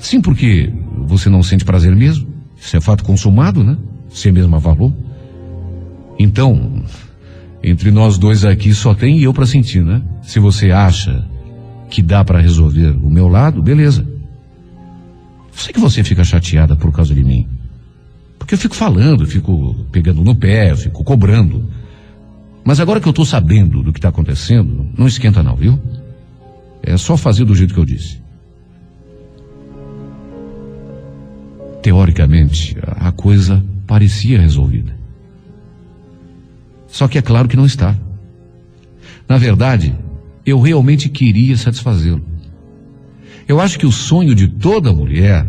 Sim, 0.00 0.20
porque 0.20 0.70
você 1.06 1.30
não 1.30 1.42
sente 1.42 1.64
prazer 1.64 1.96
mesmo. 1.96 2.28
Isso 2.56 2.76
é 2.76 2.80
fato 2.80 3.02
consumado, 3.02 3.64
né? 3.64 3.76
Você 4.10 4.30
mesmo 4.30 4.54
avalou. 4.54 4.92
Então, 6.18 6.84
entre 7.62 7.90
nós 7.90 8.18
dois 8.18 8.44
aqui 8.44 8.74
só 8.74 8.94
tem 8.94 9.20
eu 9.20 9.32
para 9.32 9.46
sentir, 9.46 9.82
né? 9.82 10.02
Se 10.22 10.38
você 10.38 10.70
acha 10.70 11.26
que 11.88 12.02
dá 12.02 12.22
para 12.22 12.40
resolver 12.40 12.90
o 13.02 13.08
meu 13.10 13.28
lado, 13.28 13.62
beleza. 13.62 14.06
Sei 15.52 15.72
que 15.72 15.80
você 15.80 16.04
fica 16.04 16.22
chateada 16.22 16.76
por 16.76 16.92
causa 16.92 17.14
de 17.14 17.24
mim. 17.24 17.48
Porque 18.46 18.54
eu 18.54 18.58
fico 18.58 18.76
falando, 18.76 19.26
fico 19.26 19.74
pegando 19.90 20.22
no 20.22 20.32
pé, 20.32 20.72
fico 20.76 21.02
cobrando. 21.02 21.68
Mas 22.64 22.78
agora 22.78 23.00
que 23.00 23.08
eu 23.08 23.10
estou 23.10 23.24
sabendo 23.24 23.82
do 23.82 23.92
que 23.92 23.98
está 23.98 24.08
acontecendo, 24.08 24.86
não 24.96 25.08
esquenta 25.08 25.42
não, 25.42 25.56
viu? 25.56 25.76
É 26.80 26.96
só 26.96 27.16
fazer 27.16 27.44
do 27.44 27.56
jeito 27.56 27.74
que 27.74 27.80
eu 27.80 27.84
disse. 27.84 28.22
Teoricamente, 31.82 32.76
a 32.84 33.10
coisa 33.10 33.64
parecia 33.84 34.40
resolvida. 34.40 34.96
Só 36.86 37.08
que 37.08 37.18
é 37.18 37.22
claro 37.22 37.48
que 37.48 37.56
não 37.56 37.66
está. 37.66 37.96
Na 39.28 39.38
verdade, 39.38 39.92
eu 40.46 40.60
realmente 40.60 41.08
queria 41.08 41.56
satisfazê-lo. 41.56 42.24
Eu 43.48 43.60
acho 43.60 43.76
que 43.76 43.86
o 43.86 43.92
sonho 43.92 44.36
de 44.36 44.46
toda 44.46 44.92
mulher, 44.92 45.44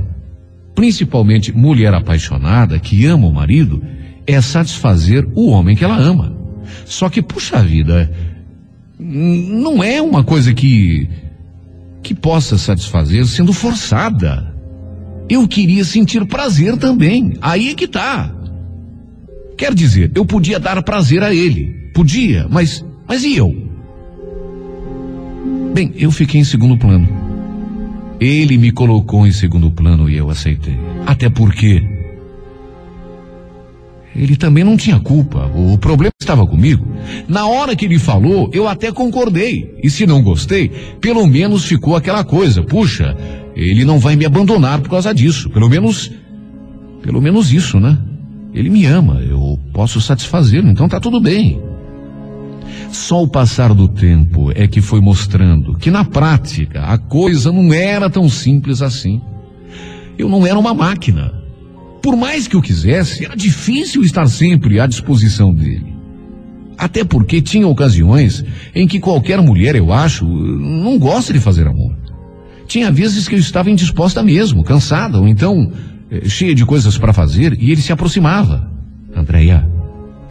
principalmente 0.77 1.51
mulher 1.51 1.91
apaixonada 1.91 2.77
que 2.77 3.03
ama 3.07 3.25
o 3.25 3.33
marido, 3.33 3.81
é 4.27 4.39
satisfazer 4.39 5.27
o 5.33 5.47
homem 5.47 5.75
que 5.75 5.83
ela 5.83 5.97
ama. 5.97 6.37
Só 6.85 7.09
que, 7.09 7.19
puxa 7.19 7.63
vida, 7.63 8.11
não 8.99 9.83
é 9.83 9.99
uma 9.99 10.23
coisa 10.23 10.53
que 10.53 11.09
que 12.03 12.13
possa 12.13 12.59
satisfazer 12.59 13.25
sendo 13.25 13.51
forçada. 13.53 14.55
Eu 15.27 15.47
queria 15.47 15.83
sentir 15.83 16.23
prazer 16.27 16.77
também. 16.77 17.33
Aí 17.41 17.71
é 17.71 17.73
que 17.73 17.87
tá. 17.87 18.31
Quer 19.57 19.73
dizer, 19.73 20.11
eu 20.13 20.27
podia 20.27 20.59
dar 20.59 20.81
prazer 20.83 21.23
a 21.23 21.33
ele. 21.33 21.89
Podia, 21.91 22.47
mas 22.51 22.85
mas 23.07 23.23
e 23.23 23.35
eu? 23.35 23.51
Bem, 25.73 25.91
eu 25.95 26.11
fiquei 26.11 26.39
em 26.39 26.45
segundo 26.45 26.77
plano. 26.77 27.26
Ele 28.19 28.57
me 28.57 28.71
colocou 28.71 29.27
em 29.27 29.31
segundo 29.31 29.69
plano 29.69 30.09
e 30.09 30.17
eu 30.17 30.29
aceitei. 30.29 30.77
Até 31.05 31.29
porque 31.29 31.83
ele 34.15 34.35
também 34.35 34.63
não 34.63 34.75
tinha 34.75 34.99
culpa. 34.99 35.45
O 35.53 35.77
problema 35.77 36.11
estava 36.19 36.45
comigo. 36.45 36.85
Na 37.27 37.45
hora 37.47 37.75
que 37.75 37.85
ele 37.85 37.99
falou, 37.99 38.49
eu 38.51 38.67
até 38.67 38.91
concordei. 38.91 39.75
E 39.83 39.89
se 39.89 40.07
não 40.07 40.23
gostei, 40.23 40.69
pelo 40.99 41.27
menos 41.27 41.65
ficou 41.65 41.95
aquela 41.95 42.23
coisa. 42.23 42.63
Puxa, 42.63 43.15
ele 43.55 43.85
não 43.85 43.99
vai 43.99 44.15
me 44.15 44.25
abandonar 44.25 44.81
por 44.81 44.89
causa 44.89 45.13
disso. 45.13 45.51
Pelo 45.51 45.69
menos, 45.69 46.11
pelo 47.03 47.21
menos 47.21 47.53
isso, 47.53 47.79
né? 47.79 47.97
Ele 48.53 48.71
me 48.71 48.85
ama, 48.85 49.21
eu 49.21 49.59
posso 49.71 50.01
satisfazê-lo, 50.01 50.67
então 50.67 50.89
tá 50.89 50.99
tudo 50.99 51.21
bem. 51.21 51.61
Só 52.91 53.23
o 53.23 53.27
passar 53.27 53.73
do 53.73 53.87
tempo 53.87 54.51
é 54.55 54.67
que 54.67 54.81
foi 54.81 55.01
mostrando 55.01 55.77
que 55.77 55.91
na 55.91 56.03
prática 56.03 56.81
a 56.83 56.97
coisa 56.97 57.51
não 57.51 57.73
era 57.73 58.09
tão 58.09 58.29
simples 58.29 58.81
assim. 58.81 59.21
Eu 60.17 60.29
não 60.29 60.45
era 60.45 60.57
uma 60.57 60.73
máquina. 60.73 61.33
Por 62.01 62.15
mais 62.15 62.47
que 62.47 62.55
eu 62.55 62.61
quisesse, 62.61 63.25
era 63.25 63.35
difícil 63.35 64.01
estar 64.03 64.25
sempre 64.27 64.79
à 64.79 64.87
disposição 64.87 65.53
dele. 65.53 65.95
Até 66.77 67.03
porque 67.03 67.41
tinha 67.41 67.67
ocasiões 67.67 68.45
em 68.73 68.87
que 68.87 68.99
qualquer 68.99 69.41
mulher, 69.41 69.75
eu 69.75 69.91
acho, 69.91 70.25
não 70.25 70.97
gosta 70.99 71.33
de 71.33 71.39
fazer 71.39 71.67
amor. 71.67 71.95
Tinha 72.67 72.91
vezes 72.91 73.27
que 73.27 73.35
eu 73.35 73.39
estava 73.39 73.71
indisposta 73.71 74.21
mesmo, 74.21 74.63
cansada, 74.63 75.19
ou 75.19 75.27
então 75.27 75.71
eh, 76.11 76.29
cheia 76.29 76.53
de 76.53 76.65
coisas 76.65 76.97
para 76.97 77.13
fazer, 77.13 77.57
e 77.59 77.71
ele 77.71 77.81
se 77.81 77.91
aproximava. 77.91 78.69
Andréia, 79.15 79.67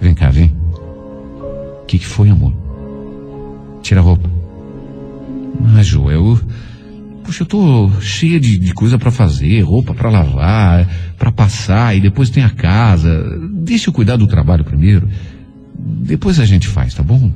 vem 0.00 0.14
cá, 0.14 0.30
vem. 0.30 0.55
O 1.86 1.88
que, 1.88 2.00
que 2.00 2.06
foi, 2.06 2.28
amor? 2.28 2.52
Tira 3.80 4.00
a 4.00 4.02
roupa. 4.02 4.28
Ah, 5.76 5.82
Joel, 5.84 6.36
Puxa, 7.22 7.44
eu 7.44 7.46
tô 7.46 7.90
cheia 8.00 8.40
de, 8.40 8.58
de 8.58 8.74
coisa 8.74 8.98
para 8.98 9.12
fazer, 9.12 9.60
roupa 9.60 9.94
para 9.94 10.10
lavar, 10.10 10.88
para 11.16 11.30
passar 11.30 11.96
e 11.96 12.00
depois 12.00 12.28
tem 12.28 12.42
a 12.42 12.50
casa. 12.50 13.38
Deixa 13.52 13.88
eu 13.88 13.92
cuidar 13.92 14.16
do 14.16 14.26
trabalho 14.26 14.64
primeiro. 14.64 15.08
Depois 15.76 16.40
a 16.40 16.44
gente 16.44 16.66
faz, 16.66 16.92
tá 16.92 17.04
bom? 17.04 17.32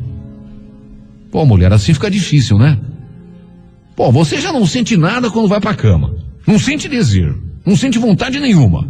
Pô, 1.30 1.47
mulher, 1.47 1.73
assim 1.73 1.95
fica 1.95 2.11
difícil, 2.11 2.59
né? 2.59 2.76
Pô, 3.95 4.11
você 4.11 4.40
já 4.40 4.52
não 4.52 4.66
sente 4.66 4.97
nada 4.97 5.30
quando 5.30 5.49
vai 5.49 5.61
pra 5.61 5.75
cama. 5.75 6.12
Não 6.45 6.59
sente 6.59 6.88
desejo. 6.88 7.40
Não 7.64 7.76
sente 7.76 8.00
vontade 8.00 8.40
nenhuma. 8.40 8.88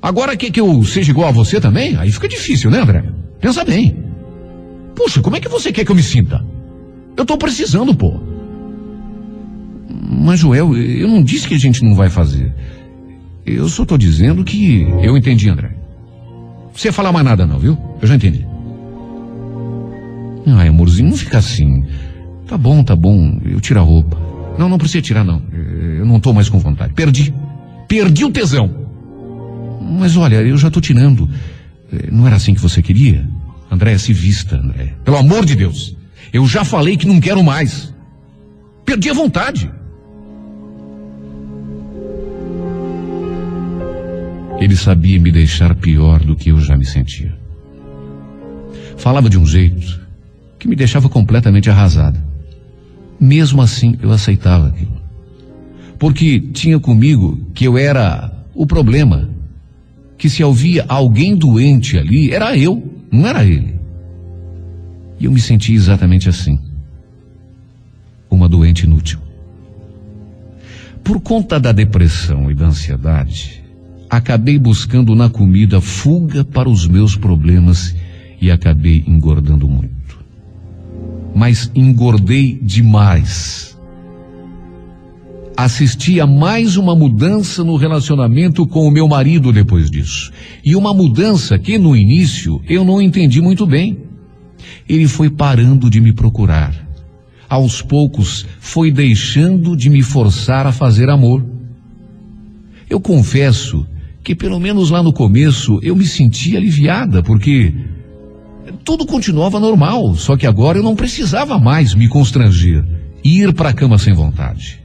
Agora 0.00 0.36
quer 0.36 0.50
que 0.50 0.60
eu 0.60 0.82
seja 0.84 1.10
igual 1.10 1.28
a 1.28 1.32
você 1.32 1.60
também? 1.60 1.96
Aí 1.96 2.10
fica 2.10 2.26
difícil, 2.26 2.70
né, 2.70 2.80
André? 2.80 3.04
Pensa 3.40 3.64
bem. 3.64 3.96
Puxa, 4.94 5.20
como 5.22 5.36
é 5.36 5.40
que 5.40 5.48
você 5.48 5.72
quer 5.72 5.84
que 5.84 5.90
eu 5.90 5.96
me 5.96 6.02
sinta? 6.02 6.44
Eu 7.16 7.24
tô 7.24 7.36
precisando, 7.38 7.94
pô. 7.94 8.20
Mas, 10.10 10.40
Joel, 10.40 10.76
eu 10.76 11.08
não 11.08 11.22
disse 11.22 11.48
que 11.48 11.54
a 11.54 11.58
gente 11.58 11.82
não 11.82 11.94
vai 11.94 12.10
fazer. 12.10 12.52
Eu 13.46 13.68
só 13.68 13.82
estou 13.82 13.96
dizendo 13.96 14.44
que 14.44 14.82
eu 15.02 15.16
entendi, 15.16 15.48
André. 15.48 15.70
Você 16.74 16.92
falar 16.92 17.12
mais 17.12 17.24
nada 17.24 17.46
não, 17.46 17.58
viu? 17.58 17.76
Eu 18.00 18.06
já 18.06 18.14
entendi. 18.14 18.46
Ai, 20.46 20.68
amorzinho, 20.68 21.10
não 21.10 21.16
fica 21.16 21.38
assim. 21.38 21.84
Tá 22.46 22.58
bom, 22.58 22.82
tá 22.82 22.94
bom. 22.94 23.40
Eu 23.44 23.60
tiro 23.60 23.80
a 23.80 23.82
roupa. 23.82 24.16
Não, 24.58 24.68
não 24.68 24.78
precisa 24.78 25.02
tirar, 25.02 25.24
não. 25.24 25.42
Eu 25.52 26.04
não 26.04 26.16
estou 26.16 26.34
mais 26.34 26.48
com 26.48 26.58
vontade. 26.58 26.92
Perdi. 26.92 27.32
Perdi 27.88 28.24
o 28.24 28.30
tesão. 28.30 28.70
Mas 29.80 30.16
olha, 30.16 30.36
eu 30.36 30.56
já 30.56 30.68
estou 30.68 30.82
tirando. 30.82 31.28
Não 32.10 32.26
era 32.26 32.36
assim 32.36 32.54
que 32.54 32.60
você 32.60 32.82
queria? 32.82 33.28
André, 33.70 33.96
se 33.98 34.12
vista, 34.12 34.56
André. 34.56 34.94
Pelo 35.04 35.16
amor 35.16 35.44
de 35.44 35.54
Deus. 35.54 35.96
Eu 36.32 36.46
já 36.46 36.64
falei 36.64 36.96
que 36.96 37.06
não 37.06 37.20
quero 37.20 37.42
mais. 37.42 37.92
Perdi 38.84 39.10
a 39.10 39.14
vontade. 39.14 39.70
Ele 44.60 44.76
sabia 44.76 45.18
me 45.18 45.32
deixar 45.32 45.74
pior 45.74 46.20
do 46.20 46.36
que 46.36 46.50
eu 46.50 46.60
já 46.60 46.76
me 46.76 46.84
sentia. 46.84 47.34
Falava 48.98 49.30
de 49.30 49.38
um 49.38 49.46
jeito 49.46 49.98
que 50.58 50.68
me 50.68 50.76
deixava 50.76 51.08
completamente 51.08 51.70
arrasada. 51.70 52.22
Mesmo 53.18 53.62
assim, 53.62 53.96
eu 54.02 54.10
aceitava 54.12 54.68
aquilo. 54.68 55.00
Porque 55.98 56.38
tinha 56.38 56.78
comigo 56.78 57.40
que 57.54 57.64
eu 57.64 57.78
era 57.78 58.30
o 58.54 58.66
problema. 58.66 59.29
Que 60.20 60.28
se 60.28 60.44
havia 60.44 60.84
alguém 60.86 61.34
doente 61.34 61.96
ali, 61.96 62.30
era 62.30 62.54
eu, 62.54 62.94
não 63.10 63.26
era 63.26 63.42
ele. 63.42 63.80
E 65.18 65.24
eu 65.24 65.32
me 65.32 65.40
sentia 65.40 65.74
exatamente 65.74 66.28
assim. 66.28 66.60
Uma 68.30 68.46
doente 68.46 68.84
inútil. 68.84 69.18
Por 71.02 71.20
conta 71.20 71.58
da 71.58 71.72
depressão 71.72 72.50
e 72.50 72.54
da 72.54 72.66
ansiedade, 72.66 73.64
acabei 74.10 74.58
buscando 74.58 75.16
na 75.16 75.30
comida 75.30 75.80
fuga 75.80 76.44
para 76.44 76.68
os 76.68 76.86
meus 76.86 77.16
problemas 77.16 77.96
e 78.38 78.50
acabei 78.50 79.02
engordando 79.06 79.66
muito. 79.66 80.18
Mas 81.34 81.70
engordei 81.74 82.60
demais. 82.62 83.74
Assisti 85.62 86.18
a 86.18 86.26
mais 86.26 86.78
uma 86.78 86.96
mudança 86.96 87.62
no 87.62 87.76
relacionamento 87.76 88.66
com 88.66 88.88
o 88.88 88.90
meu 88.90 89.06
marido 89.06 89.52
depois 89.52 89.90
disso. 89.90 90.32
E 90.64 90.74
uma 90.74 90.94
mudança 90.94 91.58
que 91.58 91.76
no 91.76 91.94
início 91.94 92.62
eu 92.66 92.82
não 92.82 92.98
entendi 92.98 93.42
muito 93.42 93.66
bem. 93.66 93.98
Ele 94.88 95.06
foi 95.06 95.28
parando 95.28 95.90
de 95.90 96.00
me 96.00 96.14
procurar. 96.14 96.74
aos 97.46 97.82
poucos 97.82 98.46
foi 98.58 98.90
deixando 98.90 99.76
de 99.76 99.90
me 99.90 100.02
forçar 100.02 100.66
a 100.66 100.72
fazer 100.72 101.10
amor. 101.10 101.44
Eu 102.88 102.98
confesso 102.98 103.86
que 104.24 104.34
pelo 104.34 104.58
menos 104.58 104.88
lá 104.88 105.02
no 105.02 105.12
começo 105.12 105.78
eu 105.82 105.94
me 105.94 106.06
sentia 106.06 106.56
aliviada, 106.56 107.22
porque 107.22 107.74
tudo 108.82 109.04
continuava 109.04 109.60
normal, 109.60 110.14
só 110.14 110.38
que 110.38 110.46
agora 110.46 110.78
eu 110.78 110.82
não 110.82 110.96
precisava 110.96 111.58
mais 111.58 111.94
me 111.94 112.08
constranger 112.08 112.82
ir 113.22 113.52
para 113.52 113.68
a 113.68 113.74
cama 113.74 113.98
sem 113.98 114.14
vontade. 114.14 114.79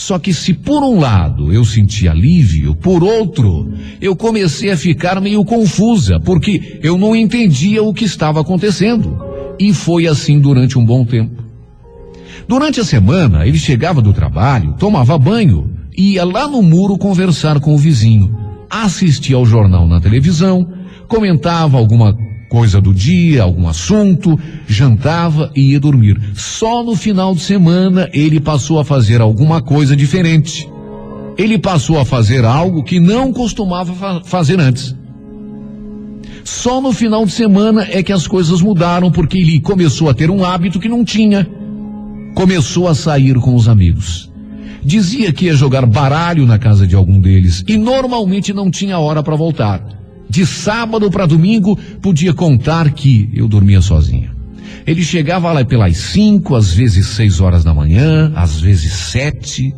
Só 0.00 0.18
que 0.18 0.32
se 0.32 0.54
por 0.54 0.82
um 0.82 0.98
lado 0.98 1.52
eu 1.52 1.62
senti 1.62 2.08
alívio, 2.08 2.74
por 2.74 3.04
outro, 3.04 3.70
eu 4.00 4.16
comecei 4.16 4.70
a 4.70 4.76
ficar 4.76 5.20
meio 5.20 5.44
confusa, 5.44 6.18
porque 6.18 6.78
eu 6.82 6.96
não 6.96 7.14
entendia 7.14 7.82
o 7.82 7.92
que 7.92 8.06
estava 8.06 8.40
acontecendo. 8.40 9.22
E 9.58 9.74
foi 9.74 10.06
assim 10.06 10.40
durante 10.40 10.78
um 10.78 10.84
bom 10.86 11.04
tempo. 11.04 11.44
Durante 12.48 12.80
a 12.80 12.84
semana, 12.84 13.46
ele 13.46 13.58
chegava 13.58 14.00
do 14.00 14.14
trabalho, 14.14 14.74
tomava 14.78 15.18
banho, 15.18 15.70
ia 15.94 16.24
lá 16.24 16.48
no 16.48 16.62
muro 16.62 16.96
conversar 16.96 17.60
com 17.60 17.74
o 17.74 17.78
vizinho, 17.78 18.34
assistia 18.70 19.36
ao 19.36 19.44
jornal 19.44 19.86
na 19.86 20.00
televisão, 20.00 20.66
comentava 21.08 21.76
alguma 21.76 22.16
coisa 22.50 22.80
do 22.80 22.92
dia, 22.92 23.44
algum 23.44 23.68
assunto, 23.68 24.38
jantava 24.66 25.52
e 25.54 25.70
ia 25.70 25.80
dormir. 25.80 26.20
Só 26.34 26.82
no 26.82 26.96
final 26.96 27.32
de 27.32 27.42
semana 27.42 28.10
ele 28.12 28.40
passou 28.40 28.80
a 28.80 28.84
fazer 28.84 29.20
alguma 29.20 29.62
coisa 29.62 29.94
diferente. 29.96 30.68
Ele 31.38 31.56
passou 31.56 31.98
a 32.00 32.04
fazer 32.04 32.44
algo 32.44 32.82
que 32.82 32.98
não 32.98 33.32
costumava 33.32 33.94
fa 33.94 34.20
fazer 34.24 34.58
antes. 34.58 34.96
Só 36.42 36.80
no 36.80 36.92
final 36.92 37.24
de 37.24 37.30
semana 37.30 37.86
é 37.88 38.02
que 38.02 38.12
as 38.12 38.26
coisas 38.26 38.60
mudaram 38.60 39.12
porque 39.12 39.38
ele 39.38 39.60
começou 39.60 40.10
a 40.10 40.14
ter 40.14 40.28
um 40.28 40.44
hábito 40.44 40.80
que 40.80 40.88
não 40.88 41.04
tinha. 41.04 41.48
Começou 42.34 42.88
a 42.88 42.96
sair 42.96 43.36
com 43.36 43.54
os 43.54 43.68
amigos. 43.68 44.28
Dizia 44.82 45.32
que 45.32 45.44
ia 45.44 45.54
jogar 45.54 45.86
baralho 45.86 46.44
na 46.46 46.58
casa 46.58 46.84
de 46.84 46.96
algum 46.96 47.20
deles 47.20 47.62
e 47.68 47.76
normalmente 47.76 48.52
não 48.52 48.72
tinha 48.72 48.98
hora 48.98 49.22
para 49.22 49.36
voltar 49.36 49.99
de 50.30 50.46
sábado 50.46 51.10
para 51.10 51.26
domingo, 51.26 51.76
podia 52.00 52.32
contar 52.32 52.92
que 52.92 53.28
eu 53.34 53.48
dormia 53.48 53.80
sozinha. 53.80 54.30
Ele 54.86 55.02
chegava 55.02 55.52
lá 55.52 55.64
pelas 55.64 55.96
cinco, 55.96 56.54
às 56.54 56.72
vezes 56.72 57.08
seis 57.08 57.40
horas 57.40 57.64
da 57.64 57.74
manhã, 57.74 58.32
às 58.36 58.60
vezes 58.60 58.92
sete. 58.92 59.74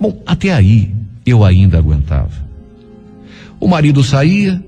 Bom, 0.00 0.20
até 0.26 0.52
aí 0.52 0.92
eu 1.24 1.44
ainda 1.44 1.78
aguentava. 1.78 2.48
O 3.60 3.68
marido 3.68 4.02
saía, 4.02 4.62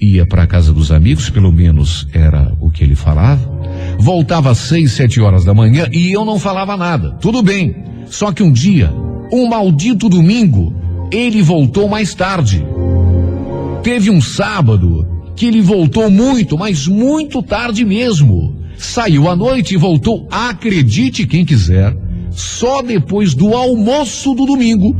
ia 0.00 0.24
para 0.24 0.44
a 0.44 0.46
casa 0.46 0.72
dos 0.72 0.92
amigos, 0.92 1.28
pelo 1.28 1.50
menos 1.52 2.06
era 2.12 2.52
o 2.60 2.70
que 2.70 2.84
ele 2.84 2.94
falava. 2.94 3.52
Voltava 3.98 4.52
às 4.52 4.58
seis, 4.58 4.92
sete 4.92 5.20
horas 5.20 5.44
da 5.44 5.52
manhã 5.52 5.88
e 5.92 6.12
eu 6.12 6.24
não 6.24 6.38
falava 6.38 6.76
nada. 6.76 7.10
Tudo 7.20 7.42
bem. 7.42 7.74
Só 8.06 8.30
que 8.32 8.44
um 8.44 8.52
dia, 8.52 8.92
um 9.32 9.48
maldito 9.48 10.08
domingo, 10.08 10.72
ele 11.10 11.42
voltou 11.42 11.88
mais 11.88 12.14
tarde. 12.14 12.64
Teve 13.84 14.08
um 14.10 14.18
sábado 14.18 15.06
que 15.36 15.44
ele 15.44 15.60
voltou 15.60 16.10
muito, 16.10 16.56
mas 16.56 16.86
muito 16.86 17.42
tarde 17.42 17.84
mesmo. 17.84 18.56
Saiu 18.78 19.28
à 19.28 19.36
noite 19.36 19.74
e 19.74 19.76
voltou, 19.76 20.26
acredite 20.30 21.26
quem 21.26 21.44
quiser, 21.44 21.94
só 22.30 22.80
depois 22.80 23.34
do 23.34 23.54
almoço 23.54 24.32
do 24.32 24.46
domingo, 24.46 24.96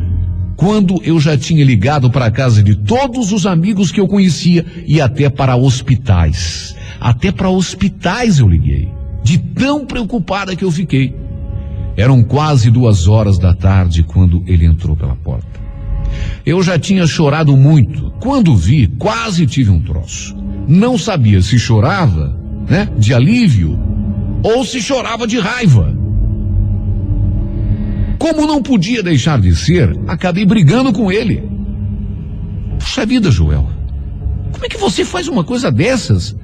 quando 0.55 1.01
eu 1.03 1.19
já 1.19 1.35
tinha 1.35 1.65
ligado 1.65 2.11
para 2.11 2.27
a 2.27 2.31
casa 2.31 2.63
de 2.63 2.75
todos 2.75 3.33
os 3.33 3.47
amigos 3.47 3.91
que 3.91 4.03
eu 4.03 4.07
conhecia 4.07 4.67
e 4.87 5.01
até 5.01 5.31
para 5.31 5.57
hospitais. 5.57 6.77
Até 7.01 7.33
para 7.33 7.49
hospitais 7.49 8.39
eu 8.39 8.47
liguei, 8.47 8.91
de 9.23 9.39
tão 9.39 9.87
preocupada 9.87 10.55
que 10.55 10.63
eu 10.63 10.71
fiquei. 10.71 11.17
Eram 11.97 12.23
quase 12.23 12.71
duas 12.71 13.09
horas 13.09 13.39
da 13.39 13.55
tarde 13.55 14.03
quando 14.03 14.45
ele 14.47 14.67
entrou 14.67 14.95
pela 14.95 15.17
porta. 15.17 15.64
Eu 16.45 16.63
já 16.63 16.79
tinha 16.79 17.07
chorado 17.07 17.57
muito. 17.57 18.13
Quando 18.21 18.57
vi, 18.57 18.87
quase 18.99 19.47
tive 19.47 19.71
um 19.71 19.81
troço. 19.81 20.37
Não 20.67 20.97
sabia 20.97 21.43
se 21.43 21.59
chorava, 21.59 22.39
né, 22.69 22.89
de 22.99 23.13
alívio, 23.13 23.79
ou 24.43 24.65
se 24.65 24.81
chorava 24.81 25.27
de 25.27 25.39
raiva. 25.39 25.95
Como 28.19 28.47
não 28.47 28.63
podia 28.63 29.03
deixar 29.03 29.41
de 29.41 29.55
ser, 29.55 29.99
acabei 30.07 30.47
brigando 30.47 30.93
com 30.93 31.13
ele. 31.13 31.43
Puxa 32.79 33.05
vida, 33.05 33.31
Joel. 33.31 33.69
Como 34.53 34.65
é 34.65 34.69
que 34.69 34.79
você 34.79 35.05
faz 35.05 35.29
uma 35.29 35.45
coisa 35.45 35.71
dessas? 35.71 36.35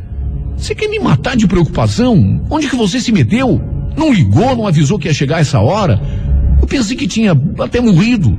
Você 0.56 0.74
quer 0.74 0.88
me 0.88 0.98
matar 0.98 1.36
de 1.36 1.46
preocupação? 1.46 2.44
Onde 2.50 2.68
que 2.68 2.76
você 2.76 3.00
se 3.00 3.12
meteu? 3.12 3.60
Não 3.96 4.12
ligou, 4.12 4.54
não 4.56 4.66
avisou 4.66 4.98
que 4.98 5.08
ia 5.08 5.14
chegar 5.14 5.40
essa 5.40 5.58
hora? 5.60 6.00
Eu 6.60 6.66
pensei 6.66 6.96
que 6.96 7.08
tinha 7.08 7.32
até 7.58 7.80
morrido. 7.80 8.38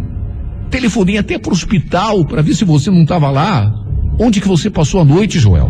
Telefonei 0.71 1.17
até 1.17 1.37
para 1.37 1.49
o 1.49 1.53
hospital 1.53 2.25
para 2.25 2.41
ver 2.41 2.55
se 2.55 2.63
você 2.63 2.89
não 2.89 3.03
estava 3.03 3.29
lá. 3.29 3.71
Onde 4.17 4.39
que 4.39 4.47
você 4.47 4.69
passou 4.69 5.01
a 5.01 5.05
noite, 5.05 5.37
Joel? 5.37 5.69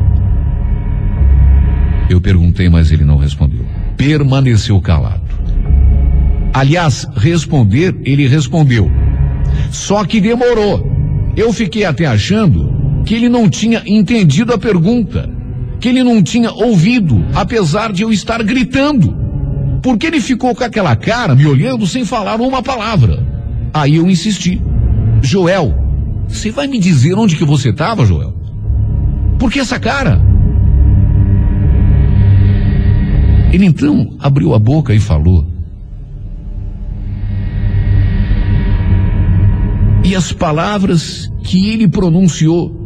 Eu 2.08 2.22
perguntei, 2.22 2.70
mas 2.70 2.92
ele 2.92 3.04
não 3.04 3.18
respondeu. 3.18 3.66
Permaneceu 3.98 4.80
calado. 4.80 5.22
Aliás, 6.54 7.08
responder, 7.16 7.96
ele 8.04 8.28
respondeu. 8.28 8.92
Só 9.72 10.04
que 10.06 10.22
demorou. 10.22 10.86
Eu 11.36 11.52
fiquei 11.52 11.84
até 11.84 12.06
achando 12.06 13.04
que 13.06 13.16
ele 13.16 13.30
não 13.30 13.50
tinha 13.50 13.82
entendido 13.86 14.54
a 14.54 14.58
pergunta, 14.58 15.30
que 15.80 15.88
ele 15.88 16.04
não 16.04 16.22
tinha 16.22 16.52
ouvido, 16.52 17.26
apesar 17.34 17.92
de 17.92 18.04
eu 18.04 18.12
estar 18.12 18.44
gritando. 18.44 19.18
Porque 19.82 20.06
ele 20.06 20.22
ficou 20.22 20.54
com 20.54 20.64
aquela 20.64 20.96
cara 20.96 21.34
me 21.34 21.48
olhando 21.48 21.88
sem 21.88 22.06
falar 22.06 22.40
uma 22.40 22.62
palavra. 22.62 23.26
Aí 23.74 23.96
eu 23.96 24.08
insisti. 24.08 24.62
Joel, 25.22 25.74
você 26.28 26.52
vai 26.52 26.68
me 26.68 26.80
dizer 26.80 27.14
onde 27.14 27.36
que 27.36 27.46
você 27.46 27.70
estava, 27.70 28.06
Joel? 28.06 28.34
Por 29.38 29.52
que 29.52 29.60
essa 29.60 29.80
cara? 29.80 30.22
Ele 33.52 33.66
então 33.66 34.16
abriu 34.20 34.54
a 34.54 34.60
boca 34.60 34.94
e 34.94 35.00
falou. 35.00 35.46
E 40.04 40.16
as 40.16 40.32
palavras 40.32 41.32
que 41.44 41.70
ele 41.70 41.88
pronunciou 41.88 42.80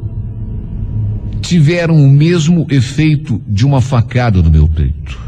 tiveram 1.41 1.95
o 1.95 2.09
mesmo 2.09 2.65
efeito 2.69 3.41
de 3.47 3.65
uma 3.65 3.79
facada 3.79 4.41
no 4.41 4.49
meu 4.49 4.67
peito. 4.67 5.19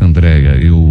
Andréia, 0.00 0.56
eu 0.62 0.87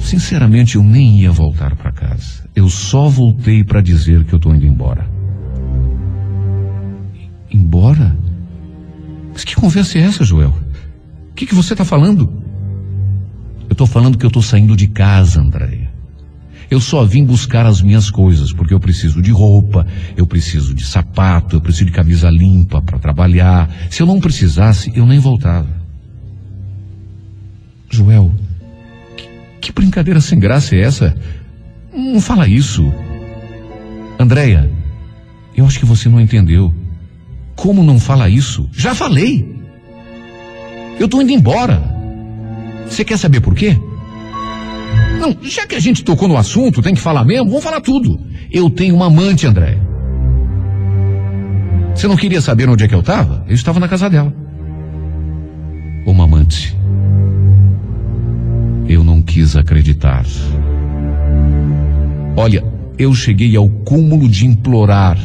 Sinceramente, 0.00 0.76
eu 0.76 0.82
nem 0.82 1.20
ia 1.20 1.30
voltar 1.30 1.76
para 1.76 1.92
casa. 1.92 2.48
Eu 2.54 2.68
só 2.68 3.08
voltei 3.08 3.62
para 3.62 3.80
dizer 3.80 4.24
que 4.24 4.32
eu 4.32 4.38
estou 4.38 4.54
indo 4.54 4.66
embora. 4.66 5.08
Embora? 7.52 8.16
Mas 9.32 9.44
que 9.44 9.54
conversa 9.54 9.98
é 9.98 10.02
essa, 10.02 10.24
Joel? 10.24 10.54
O 11.30 11.34
que, 11.34 11.46
que 11.46 11.54
você 11.54 11.74
está 11.74 11.84
falando? 11.84 12.32
Eu 13.68 13.72
estou 13.72 13.86
falando 13.86 14.18
que 14.18 14.24
eu 14.24 14.28
estou 14.28 14.42
saindo 14.42 14.76
de 14.76 14.88
casa, 14.88 15.40
Andréia. 15.40 15.90
Eu 16.70 16.80
só 16.80 17.04
vim 17.04 17.24
buscar 17.24 17.66
as 17.66 17.82
minhas 17.82 18.10
coisas, 18.10 18.52
porque 18.52 18.72
eu 18.72 18.78
preciso 18.78 19.20
de 19.20 19.32
roupa, 19.32 19.86
eu 20.16 20.26
preciso 20.26 20.72
de 20.74 20.84
sapato, 20.84 21.56
eu 21.56 21.60
preciso 21.60 21.86
de 21.86 21.92
camisa 21.92 22.30
limpa 22.30 22.80
para 22.80 22.98
trabalhar. 22.98 23.68
Se 23.90 24.02
eu 24.02 24.06
não 24.06 24.20
precisasse, 24.20 24.92
eu 24.94 25.04
nem 25.04 25.18
voltava. 25.18 25.68
Joel, 27.90 28.32
que 29.60 29.72
brincadeira 29.72 30.20
sem 30.20 30.38
graça 30.38 30.74
é 30.74 30.80
essa? 30.80 31.14
Não 31.92 32.20
fala 32.20 32.48
isso. 32.48 32.92
Andréia, 34.18 34.70
eu 35.56 35.66
acho 35.66 35.78
que 35.78 35.86
você 35.86 36.08
não 36.08 36.20
entendeu. 36.20 36.74
Como 37.54 37.82
não 37.82 37.98
fala 37.98 38.28
isso? 38.28 38.68
Já 38.72 38.94
falei. 38.94 39.60
Eu 40.98 41.08
tô 41.08 41.20
indo 41.20 41.32
embora. 41.32 41.82
Você 42.86 43.04
quer 43.04 43.18
saber 43.18 43.40
por 43.40 43.54
quê? 43.54 43.76
Não, 45.20 45.36
já 45.42 45.66
que 45.66 45.74
a 45.74 45.80
gente 45.80 46.02
tocou 46.02 46.26
no 46.26 46.36
assunto, 46.36 46.82
tem 46.82 46.94
que 46.94 47.00
falar 47.00 47.24
mesmo, 47.24 47.46
vamos 47.46 47.62
falar 47.62 47.80
tudo. 47.80 48.20
Eu 48.50 48.70
tenho 48.70 48.94
uma 48.94 49.06
amante, 49.06 49.46
André. 49.46 49.78
Você 51.94 52.08
não 52.08 52.16
queria 52.16 52.40
saber 52.40 52.68
onde 52.68 52.84
é 52.84 52.88
que 52.88 52.94
eu 52.94 53.00
estava? 53.00 53.44
Eu 53.46 53.54
estava 53.54 53.78
na 53.78 53.88
casa 53.88 54.08
dela. 54.08 54.34
Uma 56.06 56.24
amante. 56.24 56.79
Quis 59.40 59.56
acreditar. 59.56 60.26
Olha, 62.36 62.62
eu 62.98 63.14
cheguei 63.14 63.56
ao 63.56 63.70
cúmulo 63.70 64.28
de 64.28 64.44
implorar 64.44 65.16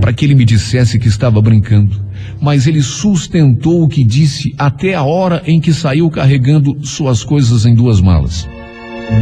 para 0.00 0.12
que 0.12 0.24
ele 0.24 0.36
me 0.36 0.44
dissesse 0.44 0.96
que 1.00 1.08
estava 1.08 1.42
brincando, 1.42 2.00
mas 2.40 2.68
ele 2.68 2.80
sustentou 2.80 3.82
o 3.82 3.88
que 3.88 4.04
disse 4.04 4.54
até 4.56 4.94
a 4.94 5.02
hora 5.02 5.42
em 5.44 5.60
que 5.60 5.72
saiu 5.72 6.08
carregando 6.08 6.86
suas 6.86 7.24
coisas 7.24 7.66
em 7.66 7.74
duas 7.74 8.00
malas. 8.00 8.48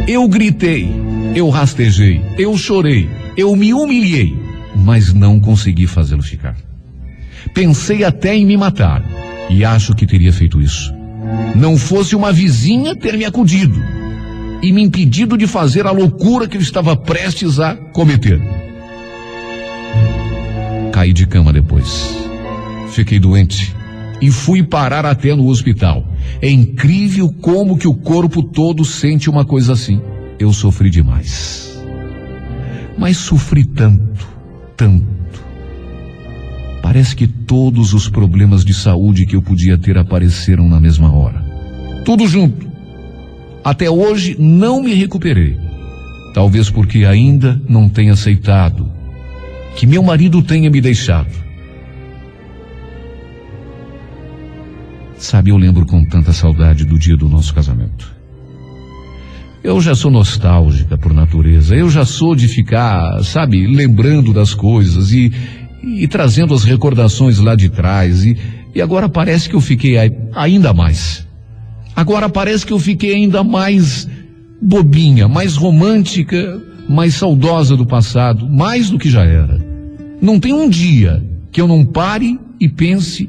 Eu 0.07 0.29
gritei, 0.29 0.91
eu 1.35 1.49
rastejei, 1.49 2.21
eu 2.37 2.55
chorei, 2.59 3.09
eu 3.39 3.57
me 3.57 3.73
humilhei, 3.73 4.37
mas 4.77 5.15
não 5.15 5.41
consegui 5.41 5.87
fazê-lo 5.87 6.23
ficar. 6.23 6.59
Pensei 7.55 8.05
até 8.05 8.37
em 8.37 8.45
me 8.45 8.59
matar, 8.59 9.03
E 9.49 9.65
acho 9.65 9.95
que 9.95 10.07
teria 10.07 10.31
feito 10.31 10.61
isso. 10.61 10.93
Não 11.55 11.77
fosse 11.77 12.17
uma 12.17 12.33
vizinha 12.33 12.97
ter 12.97 13.17
me 13.17 13.25
acudido 13.25 13.83
e 14.63 14.73
me 14.73 14.83
impedido 14.83 15.37
de 15.37 15.47
fazer 15.47 15.87
a 15.87 15.91
loucura 15.91 16.47
que 16.47 16.57
eu 16.57 16.61
estava 16.61 16.97
prestes 16.97 17.59
a 17.59 17.75
cometer. 17.75 18.41
Caí 20.93 21.13
de 21.13 21.27
cama 21.27 21.53
depois. 21.53 22.17
Fiquei 22.91 23.19
doente 23.19 23.75
e 24.21 24.31
fui 24.31 24.63
parar 24.63 25.05
até 25.05 25.35
no 25.35 25.49
hospital. 25.49 26.07
É 26.41 26.49
incrível 26.49 27.29
como 27.41 27.77
que 27.77 27.89
o 27.89 27.95
corpo 27.95 28.43
todo 28.43 28.85
sente 28.85 29.29
uma 29.29 29.45
coisa 29.45 29.73
assim. 29.73 30.01
Eu 30.39 30.53
sofri 30.53 30.91
demais. 30.91 31.83
Mas 32.97 33.17
sofri 33.17 33.65
tanto, 33.65 34.27
tanto. 34.77 35.12
Parece 36.83 37.15
que 37.15 37.29
todos 37.29 37.95
os 37.95 38.09
problemas 38.09 38.65
de 38.65 38.75
saúde 38.75 39.25
que 39.25 39.37
eu 39.37 39.43
podia 39.43 39.79
ter 39.79 39.97
apareceram 39.97 40.69
na 40.69 40.81
mesma 40.81 41.13
hora. 41.13 41.43
Tudo 42.05 42.27
junto. 42.27 42.67
Até 43.65 43.89
hoje 43.89 44.37
não 44.39 44.83
me 44.83 44.93
recuperei. 44.93 45.57
Talvez 46.35 46.69
porque 46.69 47.05
ainda 47.05 47.61
não 47.69 47.89
tenha 47.89 48.15
aceitado 48.15 48.91
que 49.77 49.87
meu 49.87 50.03
marido 50.03 50.43
tenha 50.43 50.69
me 50.69 50.81
deixado. 50.81 51.31
Sabe, 55.17 55.51
eu 55.51 55.57
lembro 55.57 55.87
com 55.87 56.05
tanta 56.05 56.33
saudade 56.33 56.85
do 56.85 56.99
dia 56.99 57.17
do 57.17 57.29
nosso 57.29 57.55
casamento. 57.55 58.13
Eu 59.63 59.81
já 59.81 59.95
sou 59.95 60.11
nostálgica 60.11 60.99
por 60.99 61.15
natureza. 61.15 61.77
Eu 61.77 61.89
já 61.89 62.05
sou 62.05 62.35
de 62.35 62.49
ficar, 62.49 63.23
sabe, 63.23 63.65
lembrando 63.65 64.33
das 64.33 64.53
coisas 64.53 65.13
e, 65.13 65.33
e 65.83 66.07
trazendo 66.07 66.55
as 66.55 66.65
recordações 66.65 67.39
lá 67.39 67.55
de 67.55 67.69
trás. 67.69 68.25
E, 68.25 68.37
e 68.75 68.81
agora 68.81 69.09
parece 69.09 69.49
que 69.49 69.55
eu 69.55 69.61
fiquei 69.61 69.97
ainda 70.35 70.73
mais. 70.73 71.27
Agora 71.95 72.29
parece 72.29 72.65
que 72.65 72.73
eu 72.73 72.79
fiquei 72.79 73.15
ainda 73.15 73.45
mais 73.45 74.09
bobinha, 74.61 75.29
mais 75.29 75.57
romântica, 75.57 76.63
mais 76.89 77.15
saudosa 77.15 77.77
do 77.77 77.85
passado, 77.85 78.49
mais 78.49 78.89
do 78.89 78.99
que 78.99 79.11
já 79.11 79.25
era. 79.25 79.61
Não 80.21 80.39
tem 80.39 80.53
um 80.53 80.69
dia 80.69 81.23
que 81.51 81.61
eu 81.61 81.67
não 81.67 81.85
pare 81.85 82.39
e 82.61 82.69
pense 82.69 83.29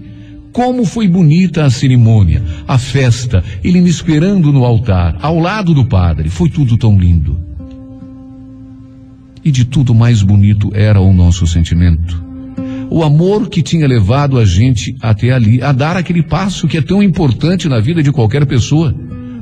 como 0.51 0.85
foi 0.85 1.07
bonita 1.07 1.65
a 1.65 1.69
cerimônia, 1.71 2.43
a 2.67 2.77
festa, 2.77 3.43
ele 3.63 3.81
me 3.81 3.89
esperando 3.89 4.53
no 4.53 4.63
altar, 4.63 5.17
ao 5.19 5.39
lado 5.39 5.73
do 5.73 5.85
padre. 5.85 6.29
Foi 6.29 6.49
tudo 6.49 6.77
tão 6.77 6.97
lindo. 6.97 7.35
E 9.43 9.51
de 9.51 9.65
tudo 9.65 9.95
mais 9.95 10.21
bonito 10.21 10.69
era 10.73 11.01
o 11.01 11.11
nosso 11.11 11.47
sentimento. 11.47 12.23
O 12.95 13.03
amor 13.03 13.49
que 13.49 13.63
tinha 13.63 13.87
levado 13.87 14.37
a 14.37 14.45
gente 14.45 14.95
até 15.01 15.31
ali, 15.31 15.59
a 15.63 15.71
dar 15.71 15.97
aquele 15.97 16.21
passo 16.21 16.67
que 16.67 16.77
é 16.77 16.81
tão 16.81 17.01
importante 17.01 17.67
na 17.67 17.79
vida 17.79 18.03
de 18.03 18.11
qualquer 18.11 18.45
pessoa. 18.45 18.95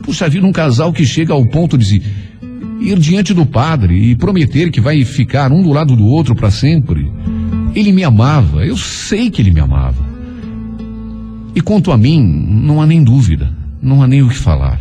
Puxa 0.04 0.30
vida, 0.30 0.48
um 0.48 0.54
casal 0.54 0.94
que 0.94 1.04
chega 1.04 1.34
ao 1.34 1.46
ponto 1.46 1.78
de 1.78 2.02
ir 2.80 2.98
diante 2.98 3.34
do 3.34 3.46
padre 3.46 3.94
e 3.94 4.16
prometer 4.16 4.72
que 4.72 4.80
vai 4.80 5.04
ficar 5.04 5.52
um 5.52 5.62
do 5.62 5.74
lado 5.74 5.98
do 5.98 6.06
outro 6.06 6.34
para 6.34 6.50
sempre. 6.50 7.12
Ele 7.76 7.92
me 7.92 8.06
amava, 8.06 8.66
eu 8.66 8.78
sei 8.78 9.30
que 9.30 9.42
ele 9.42 9.52
me 9.52 9.60
amava. 9.60 10.02
E 11.54 11.60
quanto 11.60 11.92
a 11.92 11.98
mim, 11.98 12.24
não 12.24 12.82
há 12.82 12.88
nem 12.88 13.04
dúvida, 13.04 13.54
não 13.82 14.02
há 14.02 14.08
nem 14.08 14.24
o 14.24 14.30
que 14.30 14.38
falar. 14.38 14.80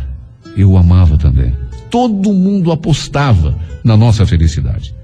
Eu 0.55 0.71
o 0.71 0.77
amava 0.77 1.17
também. 1.17 1.51
Todo 1.89 2.31
mundo 2.31 2.71
apostava 2.71 3.53
na 3.83 3.97
nossa 3.97 4.25
felicidade. 4.25 4.95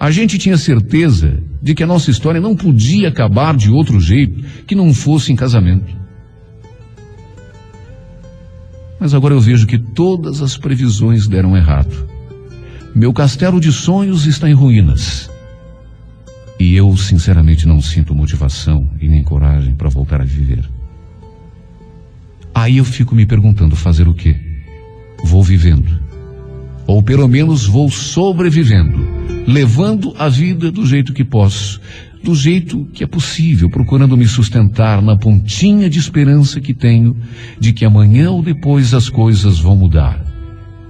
A 0.00 0.10
gente 0.10 0.36
tinha 0.36 0.58
certeza 0.58 1.51
de 1.62 1.74
que 1.74 1.84
a 1.84 1.86
nossa 1.86 2.10
história 2.10 2.40
não 2.40 2.56
podia 2.56 3.08
acabar 3.08 3.56
de 3.56 3.70
outro 3.70 4.00
jeito 4.00 4.42
que 4.66 4.74
não 4.74 4.92
fosse 4.92 5.32
em 5.32 5.36
casamento. 5.36 5.94
Mas 8.98 9.14
agora 9.14 9.34
eu 9.34 9.40
vejo 9.40 9.66
que 9.66 9.78
todas 9.78 10.42
as 10.42 10.56
previsões 10.56 11.28
deram 11.28 11.56
errado. 11.56 12.08
Meu 12.94 13.12
castelo 13.12 13.60
de 13.60 13.72
sonhos 13.72 14.26
está 14.26 14.50
em 14.50 14.52
ruínas. 14.52 15.30
E 16.58 16.74
eu, 16.74 16.96
sinceramente, 16.96 17.66
não 17.66 17.80
sinto 17.80 18.14
motivação 18.14 18.88
e 19.00 19.08
nem 19.08 19.22
coragem 19.22 19.74
para 19.74 19.88
voltar 19.88 20.20
a 20.20 20.24
viver. 20.24 20.68
Aí 22.54 22.78
eu 22.78 22.84
fico 22.84 23.14
me 23.14 23.26
perguntando: 23.26 23.74
fazer 23.74 24.06
o 24.06 24.14
quê? 24.14 24.36
Vou 25.24 25.42
vivendo. 25.42 26.00
Ou 26.86 27.02
pelo 27.02 27.26
menos 27.26 27.66
vou 27.66 27.90
sobrevivendo, 27.90 29.04
levando 29.46 30.14
a 30.18 30.28
vida 30.28 30.70
do 30.70 30.86
jeito 30.86 31.12
que 31.12 31.24
posso, 31.24 31.80
do 32.22 32.34
jeito 32.34 32.86
que 32.92 33.02
é 33.02 33.06
possível, 33.06 33.68
procurando 33.68 34.16
me 34.16 34.26
sustentar 34.26 35.02
na 35.02 35.16
pontinha 35.16 35.90
de 35.90 35.98
esperança 35.98 36.60
que 36.60 36.72
tenho 36.72 37.16
de 37.58 37.72
que 37.72 37.84
amanhã 37.84 38.30
ou 38.30 38.42
depois 38.42 38.94
as 38.94 39.08
coisas 39.08 39.58
vão 39.58 39.76
mudar 39.76 40.24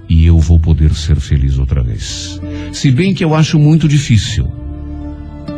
e 0.07 0.25
eu 0.25 0.37
vou 0.37 0.59
poder 0.59 0.93
ser 0.93 1.19
feliz 1.19 1.57
outra 1.57 1.81
vez. 1.81 2.39
Se 2.71 2.91
bem 2.91 3.13
que 3.13 3.23
eu 3.23 3.33
acho 3.33 3.57
muito 3.57 3.87
difícil 3.87 4.47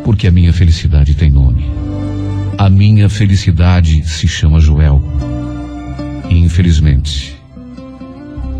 porque 0.03 0.27
a 0.27 0.31
minha 0.31 0.53
felicidade 0.53 1.15
tem 1.15 1.31
nome. 1.31 1.65
A 2.57 2.69
minha 2.69 3.09
felicidade 3.09 4.07
se 4.07 4.27
chama 4.27 4.59
Joel. 4.59 5.03
E 6.29 6.37
infelizmente, 6.37 7.35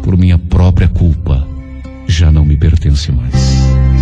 por 0.03 0.17
minha 0.17 0.37
própria 0.37 0.87
culpa, 0.87 1.47
já 2.07 2.31
não 2.31 2.43
me 2.43 2.57
pertence 2.57 3.11
mais. 3.11 3.94